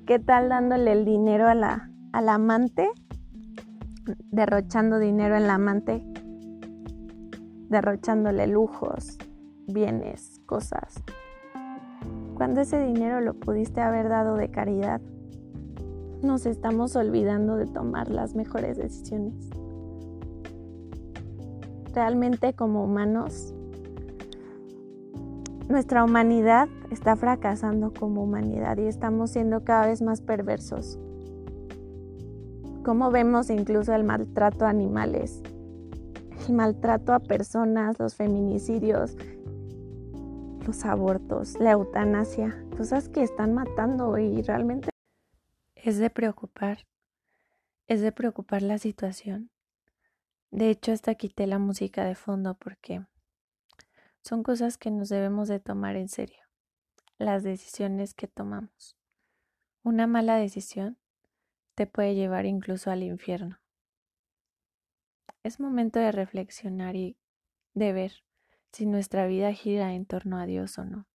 ¿qué 0.06 0.20
tal 0.20 0.50
dándole 0.50 0.92
el 0.92 1.06
dinero 1.06 1.48
a 1.48 1.56
la, 1.56 1.90
al 2.12 2.30
amante? 2.30 2.90
Derrochando 4.32 5.00
dinero 5.00 5.38
en 5.38 5.48
la 5.48 5.56
amante, 5.56 6.04
derrochándole 7.70 8.48
lujos, 8.48 9.18
bienes, 9.68 10.42
cosas. 10.46 11.02
Cuando 12.36 12.62
ese 12.62 12.80
dinero 12.80 13.22
lo 13.22 13.36
pudiste 13.36 13.80
haber 13.80 14.10
dado 14.10 14.36
de 14.36 14.52
caridad, 14.52 15.00
nos 16.24 16.46
estamos 16.46 16.96
olvidando 16.96 17.58
de 17.58 17.68
tomar 17.68 18.10
las 18.10 18.36
mejores 18.36 18.78
decisiones. 18.78 19.50
Realmente 21.94 22.54
como 22.54 22.84
humanos 22.84 23.54
nuestra 25.70 26.04
humanidad 26.04 26.68
está 26.92 27.16
fracasando 27.16 27.94
como 27.98 28.24
humanidad 28.24 28.78
y 28.78 28.84
estamos 28.84 29.32
siendo 29.32 29.64
cada 29.64 29.88
vez 29.88 30.02
más 30.02 30.22
perversos. 30.22 31.00
Como 32.84 33.10
vemos 33.12 33.50
incluso 33.50 33.94
el 33.94 34.04
maltrato 34.04 34.66
a 34.66 34.70
animales, 34.70 35.42
el 36.48 36.56
maltrato 36.56 37.14
a 37.14 37.20
personas, 37.20 37.98
los 37.98 38.14
feminicidios, 38.14 39.16
los 40.68 40.86
abortos, 40.86 41.58
la 41.60 41.72
eutanasia, 41.72 42.56
cosas 42.78 43.08
que 43.08 43.24
están 43.24 43.54
matando 43.54 44.18
y 44.18 44.42
realmente 44.42 44.93
es 45.84 45.98
de 45.98 46.10
preocupar, 46.10 46.88
es 47.88 48.00
de 48.00 48.14
preocupar 48.14 48.62
la 48.62 48.78
situación. 48.78 49.52
De 50.50 50.70
hecho, 50.70 50.94
hasta 50.94 51.16
quité 51.16 51.46
la 51.46 51.60
música 51.60 52.06
de 52.06 52.16
fondo 52.16 52.56
porque 52.56 53.06
son 54.22 54.44
cosas 54.44 54.78
que 54.78 54.92
nos 54.92 55.10
debemos 55.10 55.50
de 55.50 55.60
tomar 55.60 55.98
en 55.98 56.08
serio. 56.08 56.40
las 57.20 57.44
decisiones 57.44 58.14
que 58.14 58.28
tomamos. 58.28 58.98
Una 59.84 60.08
mala 60.08 60.36
decisión 60.38 60.98
te 61.76 61.86
puede 61.86 62.16
llevar 62.16 62.46
incluso 62.46 62.90
al 62.90 63.04
infierno. 63.04 63.60
Es 65.44 65.60
momento 65.60 66.00
de 66.00 66.12
reflexionar 66.12 66.96
y 66.96 67.18
de 67.76 67.94
ver 67.94 68.24
si 68.72 68.86
nuestra 68.88 69.28
vida 69.28 69.54
gira 69.54 69.94
en 69.94 70.06
torno 70.06 70.38
a 70.38 70.46
Dios 70.46 70.78
o 70.80 70.86
no. 70.86 71.08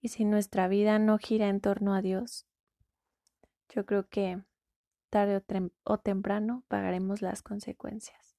Y 0.00 0.08
si 0.08 0.24
nuestra 0.24 0.68
vida 0.68 0.98
no 0.98 1.18
gira 1.18 1.48
en 1.48 1.60
torno 1.60 1.94
a 1.94 2.00
Dios, 2.00 2.46
yo 3.68 3.86
creo 3.86 4.08
que 4.08 4.42
tarde 5.10 5.42
o, 5.84 5.98
temprano 5.98 6.64
pagaremos 6.68 7.22
las 7.22 7.42
consecuencias. 7.42 8.36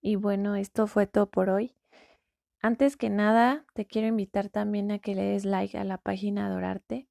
Y 0.00 0.16
bueno, 0.16 0.56
esto 0.56 0.86
fue 0.86 1.06
todo 1.06 1.30
por 1.30 1.48
hoy. 1.48 1.74
Antes 2.60 2.96
que 2.96 3.10
nada, 3.10 3.64
te 3.74 3.86
quiero 3.86 4.08
invitar 4.08 4.48
también 4.48 4.90
a 4.90 4.98
que 4.98 5.14
le 5.14 5.22
des 5.22 5.44
like 5.44 5.76
a 5.78 5.84
la 5.84 5.98
página 5.98 6.46
Adorarte. 6.46 7.08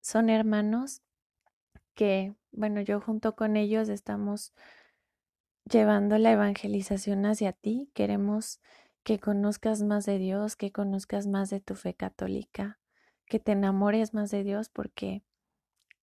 Son 0.00 0.30
hermanos 0.30 1.02
que, 1.94 2.34
bueno, 2.52 2.80
yo 2.80 3.00
junto 3.00 3.36
con 3.36 3.56
ellos 3.56 3.88
estamos 3.88 4.52
llevando 5.70 6.18
la 6.18 6.32
evangelización 6.32 7.26
hacia 7.26 7.52
ti. 7.52 7.90
Queremos 7.94 8.60
que 9.02 9.18
conozcas 9.18 9.82
más 9.82 10.06
de 10.06 10.18
Dios, 10.18 10.56
que 10.56 10.72
conozcas 10.72 11.26
más 11.26 11.50
de 11.50 11.60
tu 11.60 11.74
fe 11.74 11.94
católica, 11.94 12.79
que 13.30 13.38
te 13.40 13.52
enamores 13.52 14.12
más 14.12 14.30
de 14.30 14.44
Dios 14.44 14.68
porque 14.68 15.22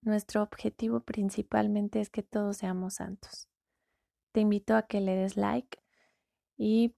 nuestro 0.02 0.42
objetivo 0.42 1.02
principalmente 1.02 2.00
es 2.00 2.10
que 2.10 2.24
todos 2.24 2.58
seamos 2.58 2.96
santos. 2.96 3.50
Te 4.32 4.40
invito 4.40 4.76
a 4.76 4.88
que 4.88 5.02
le 5.02 5.16
des 5.16 5.38
like 5.38 5.78
y 6.58 6.96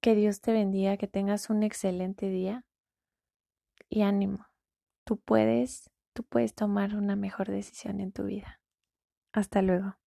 que 0.00 0.14
Dios 0.14 0.40
te 0.40 0.52
bendiga, 0.52 0.98
que 0.98 1.08
tengas 1.08 1.50
un 1.50 1.64
excelente 1.64 2.28
día 2.28 2.64
y 3.88 4.02
ánimo. 4.02 4.46
Tú 5.04 5.16
puedes, 5.18 5.90
tú 6.12 6.22
puedes 6.24 6.54
tomar 6.54 6.94
una 6.94 7.16
mejor 7.16 7.48
decisión 7.48 8.00
en 8.00 8.12
tu 8.12 8.24
vida. 8.24 8.60
Hasta 9.32 9.62
luego. 9.62 9.97